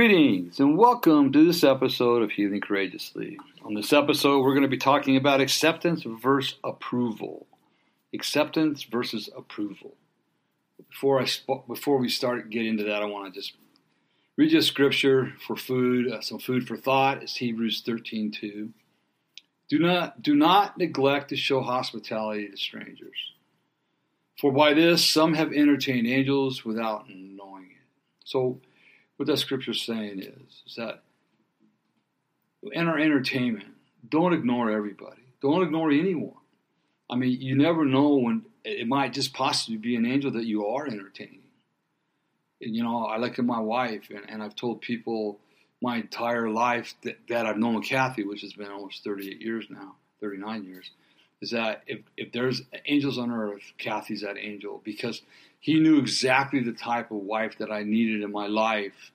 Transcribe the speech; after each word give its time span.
Greetings 0.00 0.58
and 0.60 0.78
welcome 0.78 1.30
to 1.30 1.44
this 1.44 1.62
episode 1.62 2.22
of 2.22 2.30
Healing 2.30 2.62
Courageously. 2.62 3.36
On 3.66 3.74
this 3.74 3.92
episode, 3.92 4.40
we're 4.40 4.54
going 4.54 4.62
to 4.62 4.66
be 4.66 4.78
talking 4.78 5.14
about 5.14 5.42
acceptance 5.42 6.04
versus 6.04 6.54
approval. 6.64 7.46
Acceptance 8.14 8.82
versus 8.84 9.28
approval. 9.36 9.92
Before 10.88 11.20
I 11.20 11.26
before 11.68 11.98
we 11.98 12.08
start 12.08 12.48
get 12.48 12.64
into 12.64 12.84
that, 12.84 13.02
I 13.02 13.04
want 13.04 13.34
to 13.34 13.38
just 13.38 13.52
read 14.38 14.52
you 14.52 14.60
a 14.60 14.62
scripture 14.62 15.34
for 15.46 15.54
food, 15.54 16.10
uh, 16.10 16.22
some 16.22 16.38
food 16.38 16.66
for 16.66 16.78
thought. 16.78 17.22
It's 17.22 17.36
Hebrews 17.36 17.82
13:2. 17.86 18.70
Do 19.68 19.78
not 19.78 20.22
do 20.22 20.34
not 20.34 20.78
neglect 20.78 21.28
to 21.28 21.36
show 21.36 21.60
hospitality 21.60 22.48
to 22.48 22.56
strangers, 22.56 23.34
for 24.40 24.50
by 24.50 24.72
this 24.72 25.06
some 25.06 25.34
have 25.34 25.52
entertained 25.52 26.06
angels 26.06 26.64
without 26.64 27.10
knowing 27.10 27.64
it. 27.64 27.86
So 28.24 28.62
what 29.20 29.26
that 29.26 29.36
scripture 29.36 29.72
is 29.72 29.82
saying 29.82 30.18
is, 30.18 30.62
is 30.66 30.76
that 30.76 31.02
in 32.72 32.88
our 32.88 32.98
entertainment, 32.98 33.66
don't 34.08 34.32
ignore 34.32 34.70
everybody. 34.70 35.20
Don't 35.42 35.62
ignore 35.62 35.90
anyone. 35.90 36.38
I 37.10 37.16
mean, 37.16 37.38
you 37.38 37.54
never 37.54 37.84
know 37.84 38.14
when 38.14 38.46
it 38.64 38.88
might 38.88 39.12
just 39.12 39.34
possibly 39.34 39.76
be 39.76 39.94
an 39.94 40.06
angel 40.06 40.30
that 40.30 40.46
you 40.46 40.66
are 40.68 40.86
entertaining. 40.86 41.42
And, 42.62 42.74
you 42.74 42.82
know, 42.82 43.04
I 43.04 43.18
look 43.18 43.38
at 43.38 43.44
my 43.44 43.60
wife, 43.60 44.08
and, 44.08 44.22
and 44.26 44.42
I've 44.42 44.56
told 44.56 44.80
people 44.80 45.38
my 45.82 45.98
entire 45.98 46.48
life 46.48 46.94
that, 47.02 47.18
that 47.28 47.44
I've 47.44 47.58
known 47.58 47.82
Kathy, 47.82 48.24
which 48.24 48.40
has 48.40 48.54
been 48.54 48.70
almost 48.70 49.04
38 49.04 49.38
years 49.42 49.66
now, 49.68 49.96
39 50.22 50.64
years, 50.64 50.90
is 51.42 51.50
that 51.50 51.82
if, 51.86 52.00
if 52.16 52.32
there's 52.32 52.62
angels 52.86 53.18
on 53.18 53.30
earth, 53.30 53.74
Kathy's 53.76 54.22
that 54.22 54.38
angel 54.38 54.80
because 54.82 55.20
he 55.60 55.78
knew 55.78 55.98
exactly 55.98 56.60
the 56.62 56.72
type 56.72 57.10
of 57.10 57.18
wife 57.18 57.58
that 57.58 57.70
I 57.70 57.82
needed 57.82 58.22
in 58.22 58.32
my 58.32 58.46
life 58.46 59.12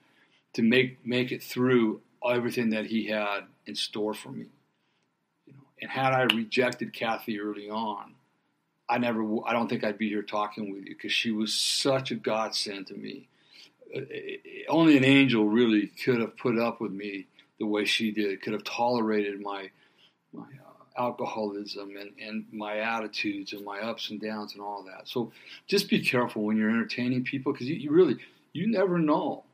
to 0.54 0.62
make 0.62 1.04
make 1.04 1.32
it 1.32 1.42
through 1.42 2.00
everything 2.24 2.70
that 2.70 2.86
he 2.86 3.06
had 3.06 3.40
in 3.66 3.74
store 3.74 4.14
for 4.14 4.30
me. 4.30 4.46
You 5.44 5.52
know, 5.52 5.60
and 5.82 5.90
had 5.90 6.12
I 6.12 6.22
rejected 6.34 6.92
Kathy 6.92 7.40
early 7.40 7.68
on, 7.68 8.14
I 8.88 8.98
never, 8.98 9.22
I 9.44 9.52
don't 9.52 9.68
think 9.68 9.84
I'd 9.84 9.98
be 9.98 10.08
here 10.08 10.22
talking 10.22 10.72
with 10.72 10.84
you 10.84 10.94
because 10.94 11.12
she 11.12 11.32
was 11.32 11.52
such 11.52 12.10
a 12.10 12.14
godsend 12.14 12.86
to 12.88 12.94
me. 12.94 13.28
Uh, 13.94 14.00
only 14.68 14.96
an 14.96 15.04
angel 15.04 15.46
really 15.46 15.88
could 15.88 16.20
have 16.20 16.36
put 16.36 16.58
up 16.58 16.80
with 16.80 16.92
me 16.92 17.26
the 17.58 17.66
way 17.66 17.84
she 17.84 18.12
did. 18.12 18.40
Could 18.42 18.52
have 18.52 18.64
tolerated 18.64 19.40
my 19.40 19.70
my 20.32 20.42
uh, 20.42 20.65
alcoholism 20.98 21.96
and, 21.96 22.12
and 22.20 22.46
my 22.52 22.78
attitudes 22.78 23.52
and 23.52 23.64
my 23.64 23.80
ups 23.80 24.10
and 24.10 24.20
downs 24.20 24.54
and 24.54 24.62
all 24.62 24.84
that. 24.84 25.08
So 25.08 25.32
just 25.66 25.88
be 25.88 26.00
careful 26.00 26.42
when 26.42 26.56
you're 26.56 26.70
entertaining 26.70 27.24
people 27.24 27.52
because 27.52 27.68
you, 27.68 27.76
you 27.76 27.90
really 27.90 28.16
you 28.52 28.66
never 28.66 28.98
know 28.98 29.44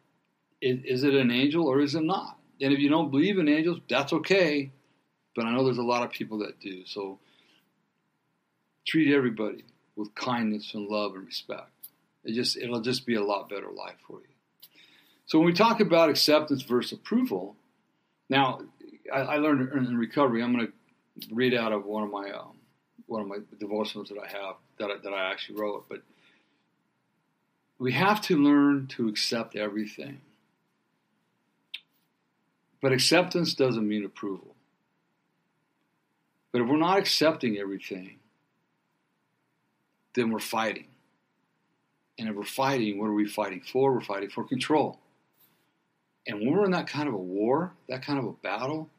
is, 0.61 0.79
is 0.85 1.05
it 1.05 1.15
an 1.15 1.31
angel 1.31 1.67
or 1.67 1.81
is 1.81 1.95
it 1.95 2.05
not? 2.05 2.39
And 2.61 2.73
if 2.73 2.79
you 2.79 2.89
don't 2.89 3.11
believe 3.11 3.39
in 3.39 3.49
angels, 3.49 3.81
that's 3.89 4.13
okay. 4.13 4.71
But 5.35 5.47
I 5.47 5.53
know 5.53 5.65
there's 5.65 5.79
a 5.79 5.83
lot 5.83 6.05
of 6.05 6.11
people 6.11 6.39
that 6.39 6.61
do. 6.61 6.85
So 6.87 7.19
treat 8.87 9.13
everybody 9.13 9.65
with 9.97 10.15
kindness 10.15 10.73
and 10.75 10.89
love 10.89 11.15
and 11.15 11.27
respect. 11.27 11.71
It 12.25 12.35
just 12.35 12.57
it'll 12.57 12.81
just 12.81 13.05
be 13.05 13.17
a 13.17 13.25
lot 13.25 13.49
better 13.49 13.71
life 13.71 13.97
for 14.07 14.21
you. 14.21 14.27
So 15.27 15.39
when 15.39 15.47
we 15.47 15.53
talk 15.53 15.81
about 15.81 16.09
acceptance 16.11 16.63
versus 16.63 16.93
approval, 16.93 17.57
now 18.29 18.61
I, 19.13 19.21
I 19.21 19.37
learned 19.37 19.73
in 19.73 19.97
recovery. 19.97 20.43
I'm 20.43 20.55
going 20.55 20.67
to 20.67 20.73
read 21.31 21.55
out 21.55 21.73
of 21.73 21.85
one 21.85 22.05
of 22.05 22.11
my 22.11 22.31
um, 22.31 22.57
one 23.07 23.23
of 23.23 23.29
my 23.29 23.39
devotionals 23.61 24.09
that 24.09 24.19
I 24.19 24.27
have 24.27 24.57
that 24.79 24.91
I, 24.91 24.97
that 25.03 25.13
I 25.13 25.31
actually 25.31 25.61
wrote. 25.61 25.87
But 25.89 26.03
we 27.79 27.93
have 27.93 28.21
to 28.23 28.37
learn 28.37 28.87
to 28.89 29.09
accept 29.09 29.57
everything. 29.57 30.21
But 32.81 32.93
acceptance 32.93 33.55
doesn't 33.55 33.87
mean 33.87 34.05
approval. 34.05 34.55
But 36.53 36.63
if 36.63 36.69
we're 36.69 36.77
not 36.77 36.99
accepting 36.99 37.59
everything, 37.59 38.19
then 40.15 40.31
we're 40.31 40.41
fighting. 40.41 40.87
And 42.19 42.29
if 42.29 42.37
we're 42.37 42.45
fighting, 42.45 42.99
what 42.99 43.07
are 43.07 43.15
we 43.15 43.27
fighting 43.27 43.63
for? 43.63 43.95
We're 43.95 44.01
fighting 44.01 44.31
for 44.31 44.45
control. 44.45 44.99
And 46.27 46.41
when 46.41 46.53
we're 46.53 46.65
in 46.65 46.73
that 46.73 46.87
kind 46.87 47.09
of 47.09 47.15
a 47.15 47.19
war, 47.19 47.73
that 47.89 48.05
kind 48.05 48.19
of 48.19 48.27
a 48.27 48.33
battle, 48.33 48.91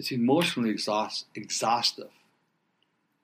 it's 0.00 0.12
emotionally 0.12 0.70
exhaust, 0.70 1.26
exhaustive. 1.34 2.08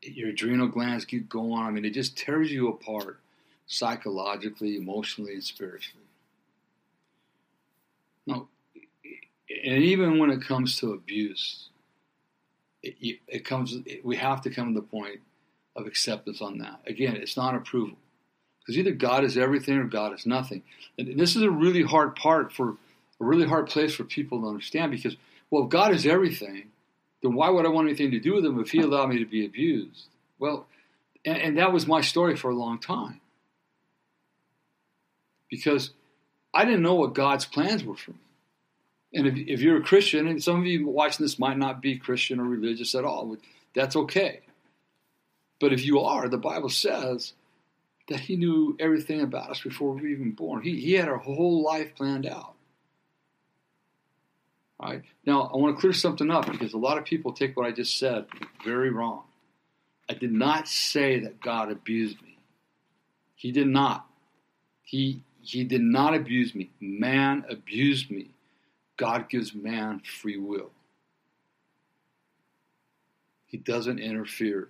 Your 0.03 0.29
adrenal 0.29 0.69
glands 0.69 1.07
keep 1.07 1.27
going. 1.27 1.63
I 1.63 1.71
mean, 1.71 1.87
it 1.87 1.95
just 1.95 2.19
tears 2.19 2.53
you 2.53 2.69
apart 2.69 3.19
psychologically, 3.67 4.77
emotionally, 4.77 5.33
and 5.33 5.43
spiritually. 5.43 6.05
Now, 8.27 8.49
and 9.49 9.83
even 9.83 10.19
when 10.19 10.29
it 10.29 10.43
comes 10.43 10.79
to 10.81 10.93
abuse, 10.93 11.71
it, 12.83 13.21
it 13.27 13.47
comes. 13.47 13.79
It, 13.87 14.05
we 14.05 14.17
have 14.17 14.43
to 14.43 14.51
come 14.51 14.75
to 14.75 14.81
the 14.81 14.87
point 14.87 15.21
of 15.77 15.87
acceptance 15.87 16.43
on 16.43 16.59
that. 16.59 16.83
Again, 16.87 17.17
it's 17.17 17.39
not 17.39 17.55
approval 17.55 17.97
because 18.61 18.77
either 18.77 18.93
God 18.93 19.25
is 19.25 19.39
everything 19.39 19.79
or 19.79 19.85
God 19.85 20.13
is 20.13 20.27
nothing. 20.27 20.63
And 20.99 21.19
this 21.19 21.37
is 21.37 21.43
a 21.43 21.51
really 21.51 21.85
hard 21.85 22.17
part 22.17 22.53
for 22.53 22.77
a 23.19 23.25
really 23.25 23.49
hard 23.49 23.69
place 23.69 23.95
for 23.95 24.05
people 24.05 24.43
to 24.43 24.49
understand 24.49 24.91
because, 24.91 25.17
well, 25.51 25.65
if 25.65 25.71
God 25.71 25.95
is 25.95 26.07
everything, 26.07 26.71
then 27.23 27.35
why 27.35 27.51
would 27.51 27.67
I 27.67 27.71
want 27.71 27.89
anything 27.89 28.11
to 28.13 28.21
do 28.21 28.35
with 28.35 28.45
him 28.45 28.61
if 28.61 28.71
he 28.71 28.81
allowed 28.81 29.09
me 29.09 29.19
to 29.19 29.27
be 29.27 29.45
abused? 29.45 30.07
Well, 30.39 30.67
and, 31.25 31.37
and 31.37 31.59
that 31.59 31.73
was 31.73 31.87
my 31.87 32.01
story 32.01 32.37
for 32.37 32.51
a 32.51 32.55
long 32.55 32.79
time 32.79 33.21
because 35.49 35.91
I 36.53 36.65
didn't 36.65 36.83
know 36.83 36.95
what 36.95 37.15
God's 37.15 37.45
plans 37.45 37.85
were 37.85 37.97
for 37.97 38.13
me. 38.13 38.19
And 39.15 39.27
if, 39.27 39.37
if 39.37 39.61
you're 39.61 39.79
a 39.79 39.85
Christian, 39.85 40.27
and 40.27 40.43
some 40.43 40.61
of 40.61 40.67
you 40.67 40.89
watching 40.89 41.25
this 41.25 41.39
might 41.39 41.59
not 41.59 41.81
be 41.81 41.97
Christian 41.97 42.41
or 42.41 42.45
religious 42.45 42.95
at 42.95 43.05
all, 43.05 43.37
that's 43.75 43.97
okay. 43.97 44.41
But 45.61 45.73
if 45.73 45.85
you 45.85 46.01
are, 46.01 46.29
the 46.29 46.37
Bible 46.37 46.69
says 46.69 47.33
that 48.09 48.21
He 48.21 48.37
knew 48.37 48.77
everything 48.79 49.21
about 49.21 49.51
us 49.51 49.61
before 49.61 49.93
we 49.93 50.03
were 50.03 50.09
even 50.09 50.33
born. 50.33 50.63
He, 50.63 50.81
he 50.81 50.95
had 50.95 51.09
our 51.09 51.19
whole 51.19 51.63
life 51.63 51.95
planned 51.95 52.27
out. 52.27 52.56
All 54.79 54.91
right. 54.91 55.03
Now, 55.25 55.51
I 55.53 55.57
want 55.57 55.77
to 55.77 55.81
clear 55.81 55.93
something 55.93 56.31
up 56.31 56.51
because 56.51 56.75
a 56.75 56.79
lot 56.79 56.99
of 56.99 57.05
people 57.05 57.33
take 57.33 57.57
what 57.57 57.67
I 57.67 57.73
just 57.73 57.99
said 57.99 58.27
very 58.65 58.91
wrong. 58.91 59.23
I 60.09 60.15
did 60.15 60.33
not 60.33 60.69
say 60.69 61.21
that 61.21 61.41
God 61.41 61.71
abused 61.71 62.21
me. 62.23 62.39
He 63.35 63.53
did 63.53 63.67
not. 63.67 64.07
He, 64.83 65.23
he 65.41 65.65
did 65.65 65.81
not 65.81 66.15
abuse 66.15 66.55
me. 66.55 66.71
Man 66.81 67.45
abused 67.49 68.11
me. 68.11 68.31
God 68.97 69.29
gives 69.29 69.55
man 69.55 70.01
free 70.01 70.37
will. 70.37 70.71
He 73.47 73.57
doesn't 73.57 73.99
interfere. 73.99 74.69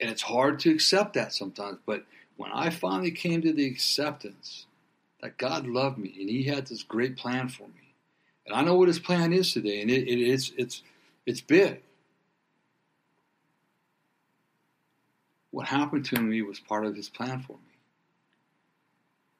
And 0.00 0.10
it's 0.10 0.22
hard 0.22 0.58
to 0.60 0.70
accept 0.70 1.14
that 1.14 1.32
sometimes, 1.32 1.78
but 1.86 2.04
when 2.36 2.50
I 2.50 2.70
finally 2.70 3.10
came 3.10 3.42
to 3.42 3.52
the 3.52 3.66
acceptance 3.66 4.66
that 5.24 5.36
God 5.38 5.66
loved 5.66 5.98
me 5.98 6.14
and 6.20 6.30
He 6.30 6.44
had 6.44 6.68
this 6.68 6.84
great 6.84 7.16
plan 7.16 7.48
for 7.48 7.64
me, 7.64 7.94
and 8.46 8.54
I 8.54 8.62
know 8.62 8.76
what 8.76 8.86
His 8.86 9.00
plan 9.00 9.32
is 9.32 9.52
today, 9.52 9.82
and 9.82 9.90
it, 9.90 10.06
it 10.06 10.20
is 10.20 10.52
it's 10.56 10.82
it's 11.26 11.40
big. 11.40 11.82
What 15.50 15.66
happened 15.66 16.04
to 16.06 16.20
me 16.20 16.42
was 16.42 16.60
part 16.60 16.86
of 16.86 16.94
His 16.94 17.08
plan 17.08 17.40
for 17.40 17.54
me 17.54 17.74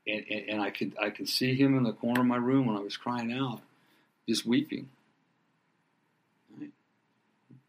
and, 0.06 0.24
and, 0.30 0.48
and 0.50 0.62
I 0.62 0.70
could 0.70 0.94
I 1.00 1.10
could 1.10 1.28
see 1.28 1.54
him 1.54 1.76
in 1.76 1.84
the 1.84 1.92
corner 1.92 2.20
of 2.20 2.26
my 2.26 2.36
room 2.36 2.66
when 2.66 2.76
I 2.76 2.80
was 2.80 2.96
crying 2.96 3.32
out, 3.32 3.60
just 4.28 4.44
weeping. 4.44 4.88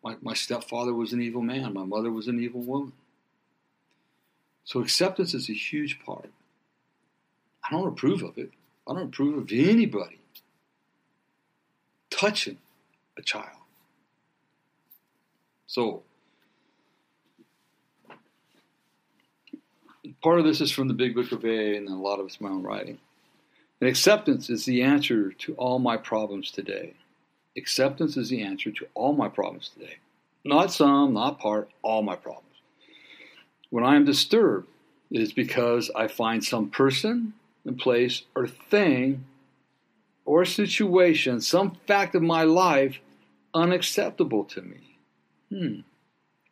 My, 0.04 0.16
my 0.22 0.34
stepfather 0.36 0.94
was 0.94 1.14
an 1.14 1.22
evil 1.22 1.42
man. 1.42 1.74
My 1.74 1.84
mother 1.84 2.12
was 2.12 2.28
an 2.28 2.40
evil 2.40 2.62
woman. 2.62 2.94
So 4.64 4.80
acceptance 4.82 5.34
is 5.34 5.50
a 5.50 5.54
huge 5.54 6.00
part. 6.06 6.30
I 7.66 7.72
don't 7.72 7.88
approve 7.88 8.22
of 8.22 8.38
it. 8.38 8.52
I 8.88 8.94
don't 8.94 9.04
approve 9.04 9.38
of 9.38 9.52
anybody 9.52 10.20
touching 12.12 12.58
a 13.18 13.22
child. 13.22 13.58
So, 15.68 16.04
part 20.22 20.40
of 20.40 20.46
this 20.46 20.62
is 20.62 20.72
from 20.72 20.88
the 20.88 20.94
Big 20.94 21.16
Book 21.16 21.32
of 21.32 21.44
AA, 21.44 21.76
and 21.76 21.90
a 21.90 21.96
lot 21.96 22.20
of 22.20 22.28
it's 22.28 22.40
my 22.40 22.50
own 22.50 22.64
writing. 22.64 23.00
And 23.82 23.90
acceptance 23.90 24.50
is 24.50 24.66
the 24.66 24.84
answer 24.84 25.32
to 25.32 25.54
all 25.56 25.80
my 25.80 25.98
problems 25.98 26.52
today. 26.52 26.94
Acceptance 27.58 28.16
is 28.16 28.30
the 28.30 28.42
answer 28.42 28.72
to 28.72 28.88
all 28.94 29.14
my 29.14 29.28
problems 29.28 29.70
today. 29.70 29.96
Not 30.44 30.72
some, 30.72 31.14
not 31.14 31.40
part, 31.40 31.70
all 31.82 32.04
my 32.04 32.16
problems. 32.16 32.46
When 33.72 33.84
I 33.84 33.96
am 33.96 34.06
disturbed, 34.06 34.68
it 35.12 35.20
is 35.20 35.34
because 35.34 35.90
I 35.96 36.08
find 36.08 36.44
some 36.44 36.70
person 36.70 37.34
and 37.66 37.78
place 37.78 38.24
or 38.36 38.48
thing 38.48 39.26
or 40.26 40.46
situation, 40.46 41.42
some 41.42 41.78
fact 41.88 42.16
of 42.16 42.22
my 42.22 42.44
life 42.44 43.00
unacceptable 43.54 44.44
to 44.46 44.62
me. 44.62 44.98
Hmm. 45.50 45.80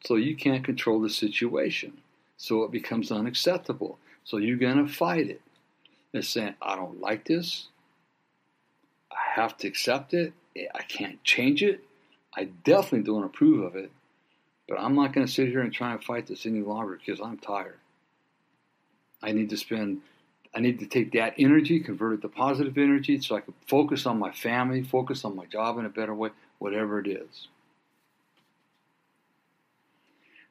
So 0.05 0.15
you 0.15 0.35
can't 0.35 0.63
control 0.63 1.01
the 1.01 1.09
situation. 1.09 1.99
So 2.37 2.63
it 2.63 2.71
becomes 2.71 3.11
unacceptable. 3.11 3.99
So 4.23 4.37
you're 4.37 4.57
going 4.57 4.85
to 4.85 4.91
fight 4.91 5.29
it. 5.29 5.41
And 6.13 6.23
saying, 6.23 6.53
I 6.61 6.75
don't 6.75 7.01
like 7.01 7.25
this. 7.25 7.67
I 9.11 9.41
have 9.41 9.57
to 9.57 9.67
accept 9.67 10.13
it. 10.13 10.33
I 10.55 10.83
can't 10.83 11.23
change 11.23 11.63
it. 11.63 11.83
I 12.35 12.45
definitely 12.45 13.01
don't 13.01 13.23
approve 13.23 13.63
of 13.63 13.75
it. 13.75 13.91
But 14.67 14.79
I'm 14.79 14.93
not 14.93 15.13
going 15.13 15.25
to 15.25 15.31
sit 15.31 15.47
here 15.49 15.61
and 15.61 15.73
try 15.73 15.91
and 15.91 16.03
fight 16.03 16.27
this 16.27 16.45
any 16.45 16.61
longer 16.61 16.99
because 17.03 17.19
I'm 17.19 17.39
tired. 17.39 17.79
I 19.23 19.31
need 19.31 19.49
to 19.49 19.57
spend, 19.57 20.01
I 20.55 20.59
need 20.59 20.79
to 20.79 20.85
take 20.85 21.13
that 21.13 21.33
energy, 21.39 21.79
convert 21.79 22.13
it 22.13 22.21
to 22.21 22.29
positive 22.29 22.77
energy 22.77 23.19
so 23.19 23.35
I 23.35 23.41
can 23.41 23.53
focus 23.67 24.05
on 24.05 24.19
my 24.19 24.31
family, 24.31 24.83
focus 24.83 25.25
on 25.25 25.35
my 25.35 25.45
job 25.45 25.79
in 25.79 25.85
a 25.85 25.89
better 25.89 26.13
way, 26.13 26.29
whatever 26.59 26.99
it 26.99 27.07
is. 27.07 27.47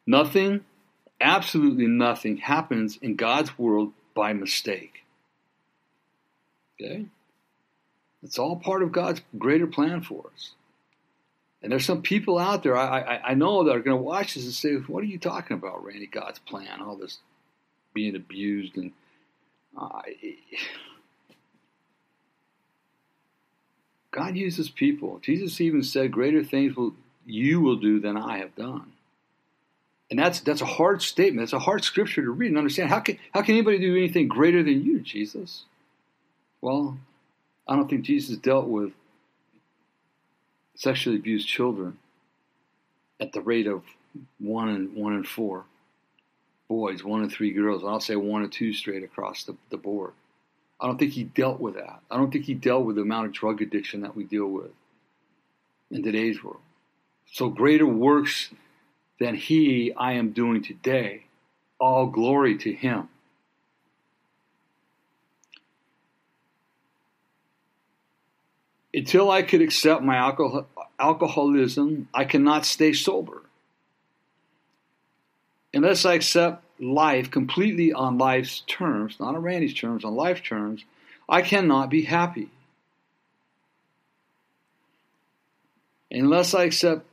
Nothing, 0.04 0.64
absolutely 1.20 1.86
nothing 1.86 2.38
happens 2.38 2.98
in 3.00 3.14
God's 3.14 3.56
world 3.56 3.92
by 4.14 4.32
mistake. 4.32 5.04
Okay? 6.80 7.06
It's 8.24 8.38
all 8.38 8.56
part 8.56 8.82
of 8.82 8.90
God's 8.90 9.20
greater 9.38 9.68
plan 9.68 10.02
for 10.02 10.30
us. 10.34 10.52
And 11.62 11.70
there's 11.70 11.84
some 11.84 12.02
people 12.02 12.38
out 12.38 12.64
there 12.64 12.76
I, 12.76 13.00
I, 13.00 13.30
I 13.30 13.34
know 13.34 13.62
that 13.64 13.76
are 13.76 13.80
going 13.80 13.96
to 13.96 14.02
watch 14.02 14.34
this 14.34 14.44
and 14.44 14.52
say, 14.52 14.74
"What 14.74 15.02
are 15.02 15.06
you 15.06 15.18
talking 15.18 15.56
about, 15.56 15.84
Randy? 15.84 16.08
God's 16.08 16.40
plan, 16.40 16.80
all 16.80 16.96
this 16.96 17.18
being 17.94 18.16
abused 18.16 18.76
and 18.76 18.90
uh, 19.76 20.02
God 24.10 24.36
uses 24.36 24.68
people. 24.68 25.18
Jesus 25.20 25.60
even 25.60 25.82
said, 25.82 26.12
"Greater 26.12 26.44
things 26.44 26.76
will 26.76 26.94
you 27.24 27.60
will 27.60 27.76
do 27.76 28.00
than 28.00 28.16
I 28.16 28.38
have 28.38 28.54
done." 28.54 28.92
And 30.10 30.18
that's 30.18 30.40
that's 30.40 30.60
a 30.60 30.66
hard 30.66 31.00
statement. 31.00 31.44
It's 31.44 31.54
a 31.54 31.58
hard 31.58 31.84
scripture 31.84 32.22
to 32.22 32.30
read 32.30 32.48
and 32.48 32.58
understand. 32.58 32.90
How 32.90 33.00
can 33.00 33.18
how 33.32 33.40
can 33.42 33.54
anybody 33.54 33.78
do 33.78 33.96
anything 33.96 34.28
greater 34.28 34.62
than 34.62 34.84
you, 34.84 35.00
Jesus? 35.00 35.64
Well, 36.60 36.98
I 37.66 37.76
don't 37.76 37.88
think 37.88 38.02
Jesus 38.02 38.36
dealt 38.36 38.66
with 38.66 38.92
sexually 40.74 41.16
abused 41.16 41.48
children 41.48 41.98
at 43.20 43.32
the 43.32 43.40
rate 43.40 43.66
of 43.66 43.82
one 44.38 44.68
and 44.68 44.94
one 44.94 45.14
and 45.14 45.26
four 45.26 45.64
boys, 46.72 47.04
one 47.04 47.20
and 47.20 47.30
three 47.30 47.50
girls. 47.50 47.84
I'll 47.84 48.00
say 48.00 48.16
one 48.16 48.42
and 48.42 48.50
two 48.50 48.72
straight 48.72 49.04
across 49.04 49.44
the, 49.44 49.54
the 49.68 49.76
board. 49.76 50.14
I 50.80 50.86
don't 50.86 50.96
think 50.96 51.12
he 51.12 51.24
dealt 51.24 51.60
with 51.60 51.74
that. 51.74 52.00
I 52.10 52.16
don't 52.16 52.32
think 52.32 52.46
he 52.46 52.54
dealt 52.54 52.86
with 52.86 52.96
the 52.96 53.02
amount 53.02 53.26
of 53.26 53.32
drug 53.32 53.60
addiction 53.60 54.00
that 54.00 54.16
we 54.16 54.24
deal 54.24 54.46
with 54.46 54.70
in 55.90 56.02
today's 56.02 56.42
world. 56.42 56.62
So 57.30 57.50
greater 57.50 57.86
works 57.86 58.48
than 59.20 59.34
he 59.34 59.92
I 59.94 60.12
am 60.12 60.32
doing 60.32 60.62
today. 60.62 61.24
All 61.78 62.06
glory 62.06 62.56
to 62.58 62.72
him. 62.72 63.10
Until 68.94 69.30
I 69.30 69.42
could 69.42 69.60
accept 69.60 70.02
my 70.02 70.16
alcohol, 70.16 70.66
alcoholism, 70.98 72.08
I 72.14 72.24
cannot 72.24 72.64
stay 72.64 72.94
sober. 72.94 73.42
Unless 75.74 76.06
I 76.06 76.14
accept 76.14 76.61
life 76.82 77.30
completely 77.30 77.92
on 77.92 78.18
life's 78.18 78.60
terms, 78.66 79.16
not 79.20 79.36
on 79.36 79.42
Randy's 79.42 79.72
terms, 79.72 80.04
on 80.04 80.16
life 80.16 80.42
terms, 80.42 80.84
I 81.28 81.40
cannot 81.40 81.88
be 81.88 82.02
happy. 82.02 82.48
Unless 86.10 86.54
I 86.54 86.64
accept, 86.64 87.06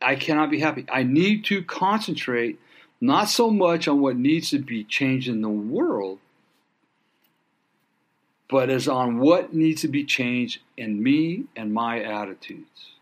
I 0.00 0.14
cannot 0.14 0.50
be 0.50 0.60
happy. 0.60 0.84
I 0.92 1.02
need 1.02 1.46
to 1.46 1.62
concentrate 1.62 2.60
not 3.00 3.28
so 3.28 3.50
much 3.50 3.88
on 3.88 4.00
what 4.00 4.16
needs 4.16 4.50
to 4.50 4.58
be 4.58 4.84
changed 4.84 5.28
in 5.28 5.40
the 5.40 5.48
world, 5.48 6.18
but 8.48 8.70
as 8.70 8.86
on 8.86 9.18
what 9.18 9.54
needs 9.54 9.80
to 9.80 9.88
be 9.88 10.04
changed 10.04 10.60
in 10.76 11.02
me 11.02 11.44
and 11.56 11.72
my 11.72 12.02
attitudes. 12.02 12.92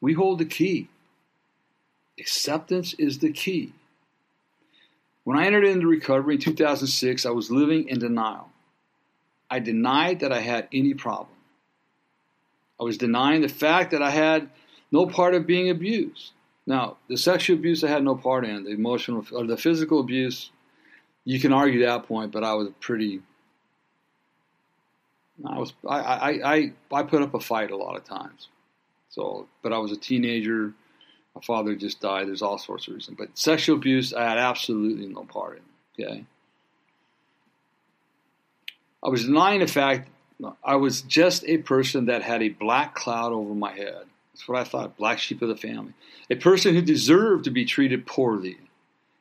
We 0.00 0.12
hold 0.12 0.38
the 0.40 0.44
key. 0.44 0.88
Acceptance 2.18 2.94
is 2.94 3.20
the 3.20 3.32
key. 3.32 3.72
When 5.28 5.36
I 5.36 5.44
entered 5.44 5.64
into 5.64 5.86
recovery 5.86 6.36
in 6.36 6.40
2006, 6.40 7.26
I 7.26 7.30
was 7.32 7.50
living 7.50 7.90
in 7.90 7.98
denial. 7.98 8.48
I 9.50 9.58
denied 9.58 10.20
that 10.20 10.32
I 10.32 10.40
had 10.40 10.68
any 10.72 10.94
problem. 10.94 11.36
I 12.80 12.84
was 12.84 12.96
denying 12.96 13.42
the 13.42 13.50
fact 13.50 13.90
that 13.90 14.00
I 14.00 14.08
had 14.08 14.48
no 14.90 15.04
part 15.04 15.34
of 15.34 15.46
being 15.46 15.68
abused. 15.68 16.32
Now, 16.66 16.96
the 17.08 17.18
sexual 17.18 17.58
abuse 17.58 17.84
I 17.84 17.90
had 17.90 18.04
no 18.04 18.14
part 18.14 18.46
in, 18.46 18.64
the 18.64 18.70
emotional 18.70 19.22
or 19.30 19.46
the 19.46 19.58
physical 19.58 20.00
abuse, 20.00 20.50
you 21.26 21.38
can 21.38 21.52
argue 21.52 21.84
that 21.84 22.04
point, 22.04 22.32
but 22.32 22.42
I 22.42 22.54
was 22.54 22.70
pretty 22.80 23.20
I 25.44 25.58
was 25.58 25.74
I, 25.86 25.98
I, 25.98 26.54
I, 26.54 26.72
I 26.90 27.02
put 27.02 27.20
up 27.20 27.34
a 27.34 27.40
fight 27.40 27.70
a 27.70 27.76
lot 27.76 27.98
of 27.98 28.04
times. 28.04 28.48
So, 29.10 29.46
but 29.60 29.74
I 29.74 29.78
was 29.78 29.92
a 29.92 29.96
teenager. 29.98 30.72
Father 31.40 31.74
just 31.74 32.00
died. 32.00 32.28
There's 32.28 32.42
all 32.42 32.58
sorts 32.58 32.88
of 32.88 32.94
reasons. 32.94 33.16
But 33.18 33.36
sexual 33.38 33.76
abuse, 33.76 34.12
I 34.12 34.28
had 34.28 34.38
absolutely 34.38 35.06
no 35.06 35.24
part 35.24 35.60
in. 35.98 36.04
Okay. 36.04 36.24
I 39.02 39.08
was 39.08 39.24
denying 39.24 39.60
the 39.60 39.66
fact 39.66 40.08
I 40.62 40.76
was 40.76 41.02
just 41.02 41.44
a 41.46 41.58
person 41.58 42.06
that 42.06 42.22
had 42.22 42.42
a 42.42 42.48
black 42.48 42.94
cloud 42.94 43.32
over 43.32 43.54
my 43.54 43.72
head. 43.72 44.04
That's 44.32 44.48
what 44.48 44.60
I 44.60 44.64
thought, 44.64 44.96
black 44.96 45.18
sheep 45.18 45.42
of 45.42 45.48
the 45.48 45.56
family. 45.56 45.94
A 46.30 46.36
person 46.36 46.74
who 46.74 46.82
deserved 46.82 47.44
to 47.44 47.50
be 47.50 47.64
treated 47.64 48.06
poorly. 48.06 48.58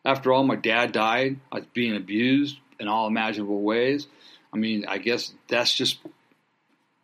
After 0.06 0.32
all, 0.32 0.44
my 0.44 0.56
dad 0.56 0.92
died. 0.92 1.40
I 1.52 1.58
was 1.58 1.66
being 1.74 1.96
abused 1.96 2.58
in 2.80 2.88
all 2.88 3.08
imaginable 3.08 3.62
ways. 3.62 4.08
I 4.54 4.58
mean, 4.58 4.86
I 4.88 5.00
guess 5.00 5.34
that's 5.48 5.74
just, 5.74 5.98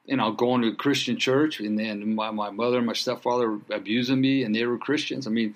you 0.06 0.18
know, 0.18 0.32
going 0.32 0.62
to 0.62 0.70
a 0.70 0.76
Christian 0.76 1.18
church 1.18 1.60
and 1.60 1.80
then 1.80 2.16
my, 2.16 2.32
my 2.32 2.50
mother 2.50 2.78
and 2.78 2.86
my 2.86 2.94
stepfather 2.94 3.60
abusing 3.72 4.20
me 4.20 4.44
and 4.44 4.54
they 4.54 4.66
were 4.66 4.78
Christians. 4.78 5.28
I 5.28 5.30
mean, 5.30 5.56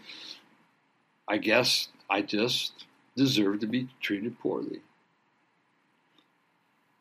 I 1.27 1.37
guess 1.37 1.89
I 2.09 2.21
just 2.21 2.85
deserved 3.15 3.61
to 3.61 3.67
be 3.67 3.89
treated 4.01 4.39
poorly. 4.39 4.81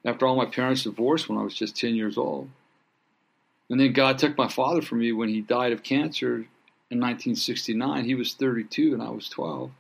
After 0.04 0.26
all, 0.26 0.36
my 0.36 0.46
parents 0.46 0.84
divorced 0.84 1.28
when 1.28 1.38
I 1.38 1.42
was 1.42 1.54
just 1.54 1.76
10 1.76 1.94
years 1.94 2.16
old. 2.16 2.48
And 3.68 3.80
then 3.80 3.92
God 3.92 4.18
took 4.18 4.38
my 4.38 4.48
father 4.48 4.82
from 4.82 5.00
me 5.00 5.12
when 5.12 5.28
he 5.28 5.40
died 5.40 5.72
of 5.72 5.82
cancer 5.82 6.46
in 6.90 7.00
1969. 7.00 8.04
He 8.04 8.14
was 8.14 8.34
32 8.34 8.94
and 8.94 9.02
I 9.02 9.10
was 9.10 9.28
12. 9.28 9.70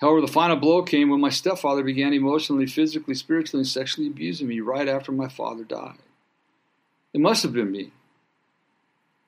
However, 0.00 0.20
the 0.20 0.28
final 0.28 0.56
blow 0.56 0.82
came 0.82 1.08
when 1.08 1.20
my 1.20 1.30
stepfather 1.30 1.82
began 1.82 2.12
emotionally, 2.12 2.66
physically, 2.66 3.14
spiritually, 3.14 3.60
and 3.60 3.68
sexually 3.68 4.08
abusing 4.08 4.48
me 4.48 4.60
right 4.60 4.88
after 4.88 5.12
my 5.12 5.28
father 5.28 5.64
died. 5.64 5.98
It 7.14 7.20
must 7.20 7.44
have 7.44 7.52
been 7.52 7.70
me. 7.70 7.92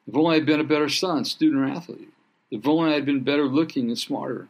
If 0.07 0.15
only 0.15 0.33
I 0.33 0.39
had 0.39 0.47
been 0.47 0.61
a 0.61 0.65
better 0.65 0.89
son, 0.89 1.25
student, 1.25 1.63
or 1.63 1.73
athlete. 1.73 2.11
If 2.51 2.67
only 2.67 2.91
I 2.91 2.95
had 2.95 3.07
been 3.07 3.25
better 3.25 3.47
looking 3.47 3.89
and 3.89 3.99
smarter, 3.99 4.49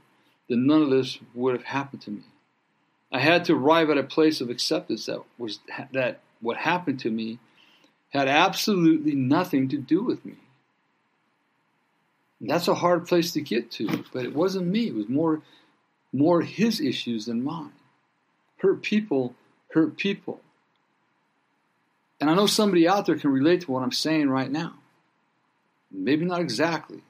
then 0.48 0.66
none 0.66 0.82
of 0.82 0.90
this 0.90 1.18
would 1.34 1.54
have 1.54 1.64
happened 1.64 2.02
to 2.02 2.10
me. 2.10 2.22
I 3.12 3.20
had 3.20 3.44
to 3.44 3.54
arrive 3.54 3.90
at 3.90 3.98
a 3.98 4.02
place 4.02 4.40
of 4.40 4.50
acceptance 4.50 5.06
that 5.06 5.22
was 5.38 5.60
that 5.92 6.20
what 6.40 6.56
happened 6.56 7.00
to 7.00 7.10
me 7.10 7.38
had 8.10 8.28
absolutely 8.28 9.14
nothing 9.14 9.68
to 9.68 9.78
do 9.78 10.02
with 10.02 10.24
me. 10.24 10.34
And 12.40 12.50
that's 12.50 12.68
a 12.68 12.74
hard 12.74 13.06
place 13.06 13.32
to 13.32 13.40
get 13.40 13.70
to, 13.72 14.04
but 14.12 14.24
it 14.24 14.34
wasn't 14.34 14.66
me. 14.66 14.88
It 14.88 14.94
was 14.94 15.08
more 15.08 15.42
more 16.12 16.42
his 16.42 16.80
issues 16.80 17.26
than 17.26 17.44
mine. 17.44 17.72
Hurt 18.58 18.82
people 18.82 19.34
hurt 19.72 19.96
people. 19.96 20.40
And 22.20 22.30
I 22.30 22.34
know 22.34 22.46
somebody 22.46 22.88
out 22.88 23.06
there 23.06 23.16
can 23.16 23.30
relate 23.30 23.62
to 23.62 23.70
what 23.70 23.82
I'm 23.82 23.92
saying 23.92 24.30
right 24.30 24.50
now. 24.50 24.74
Maybe 25.90 26.24
not 26.24 26.40
exactly, 26.40 27.02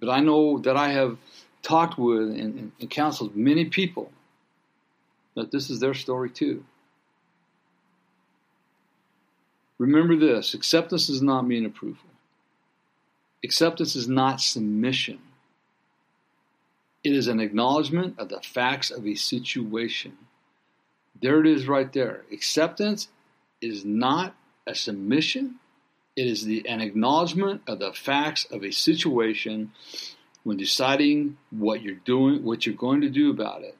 but 0.00 0.08
I 0.08 0.20
know 0.20 0.58
that 0.58 0.76
I 0.76 0.90
have 0.90 1.16
talked 1.62 1.98
with 1.98 2.28
and, 2.30 2.72
and 2.78 2.90
counseled 2.90 3.36
many 3.36 3.66
people 3.66 4.10
that 5.34 5.50
this 5.50 5.70
is 5.70 5.80
their 5.80 5.94
story 5.94 6.28
too. 6.28 6.64
Remember 9.78 10.16
this 10.16 10.54
acceptance 10.54 11.06
does 11.06 11.22
not 11.22 11.46
mean 11.46 11.64
approval, 11.64 12.10
acceptance 13.44 13.96
is 13.96 14.08
not 14.08 14.40
submission. 14.40 15.18
It 17.04 17.12
is 17.12 17.26
an 17.26 17.40
acknowledgement 17.40 18.16
of 18.18 18.28
the 18.28 18.40
facts 18.40 18.92
of 18.92 19.04
a 19.06 19.16
situation. 19.16 20.16
There 21.20 21.40
it 21.40 21.48
is 21.48 21.66
right 21.66 21.92
there. 21.92 22.22
Acceptance 22.32 23.08
is 23.62 23.84
not 23.84 24.34
a 24.66 24.74
submission, 24.74 25.56
it 26.16 26.26
is 26.26 26.44
the, 26.44 26.68
an 26.68 26.80
acknowledgement 26.80 27.62
of 27.66 27.78
the 27.78 27.92
facts 27.92 28.44
of 28.50 28.62
a 28.62 28.70
situation 28.70 29.72
when 30.42 30.56
deciding 30.56 31.38
what 31.50 31.82
you're 31.82 31.94
doing, 31.94 32.44
what 32.44 32.66
you're 32.66 32.74
going 32.74 33.00
to 33.00 33.08
do 33.08 33.30
about 33.30 33.62
it. 33.62 33.76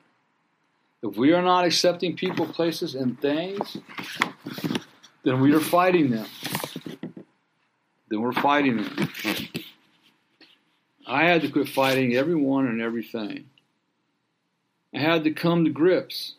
If 1.02 1.16
we 1.16 1.32
are 1.32 1.42
not 1.42 1.64
accepting 1.64 2.16
people, 2.16 2.46
places, 2.46 2.94
and 2.94 3.20
things, 3.20 3.76
then 5.24 5.40
we 5.40 5.52
are 5.52 5.60
fighting 5.60 6.10
them. 6.10 6.26
Then 8.08 8.20
we're 8.20 8.32
fighting 8.32 8.76
them. 8.76 9.08
I 11.06 11.24
had 11.24 11.42
to 11.42 11.50
quit 11.50 11.68
fighting 11.68 12.14
everyone 12.14 12.66
and 12.66 12.80
everything. 12.80 13.46
I 14.94 14.98
had 15.00 15.24
to 15.24 15.32
come 15.32 15.64
to 15.64 15.70
grips 15.70 16.34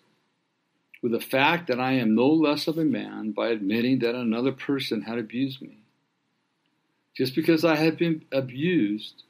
with 1.03 1.11
the 1.11 1.19
fact 1.19 1.67
that 1.67 1.81
I 1.81 1.91
am 1.91 2.15
no 2.15 2.27
less 2.27 2.65
of 2.65 2.77
a 2.77 2.85
man 2.85 3.31
by 3.31 3.49
admitting 3.49 3.99
that 3.99 4.15
another 4.15 4.53
person 4.53 5.01
had 5.01 5.19
abused 5.19 5.61
me. 5.61 5.79
Just 7.13 7.35
because 7.35 7.65
I 7.65 7.75
had 7.75 7.97
been 7.97 8.23
abused 8.31 9.23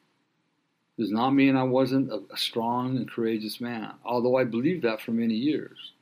does 1.00 1.12
not 1.12 1.32
mean 1.32 1.56
I 1.56 1.63
wasn't 1.63 2.12
a, 2.12 2.38
strong 2.38 2.96
and 2.96 3.10
courageous 3.10 3.60
man, 3.60 3.94
although 4.06 4.38
I 4.38 4.44
believed 4.44 4.84
that 4.84 5.01
for 5.01 5.12
many 5.12 5.34
years. 5.34 5.94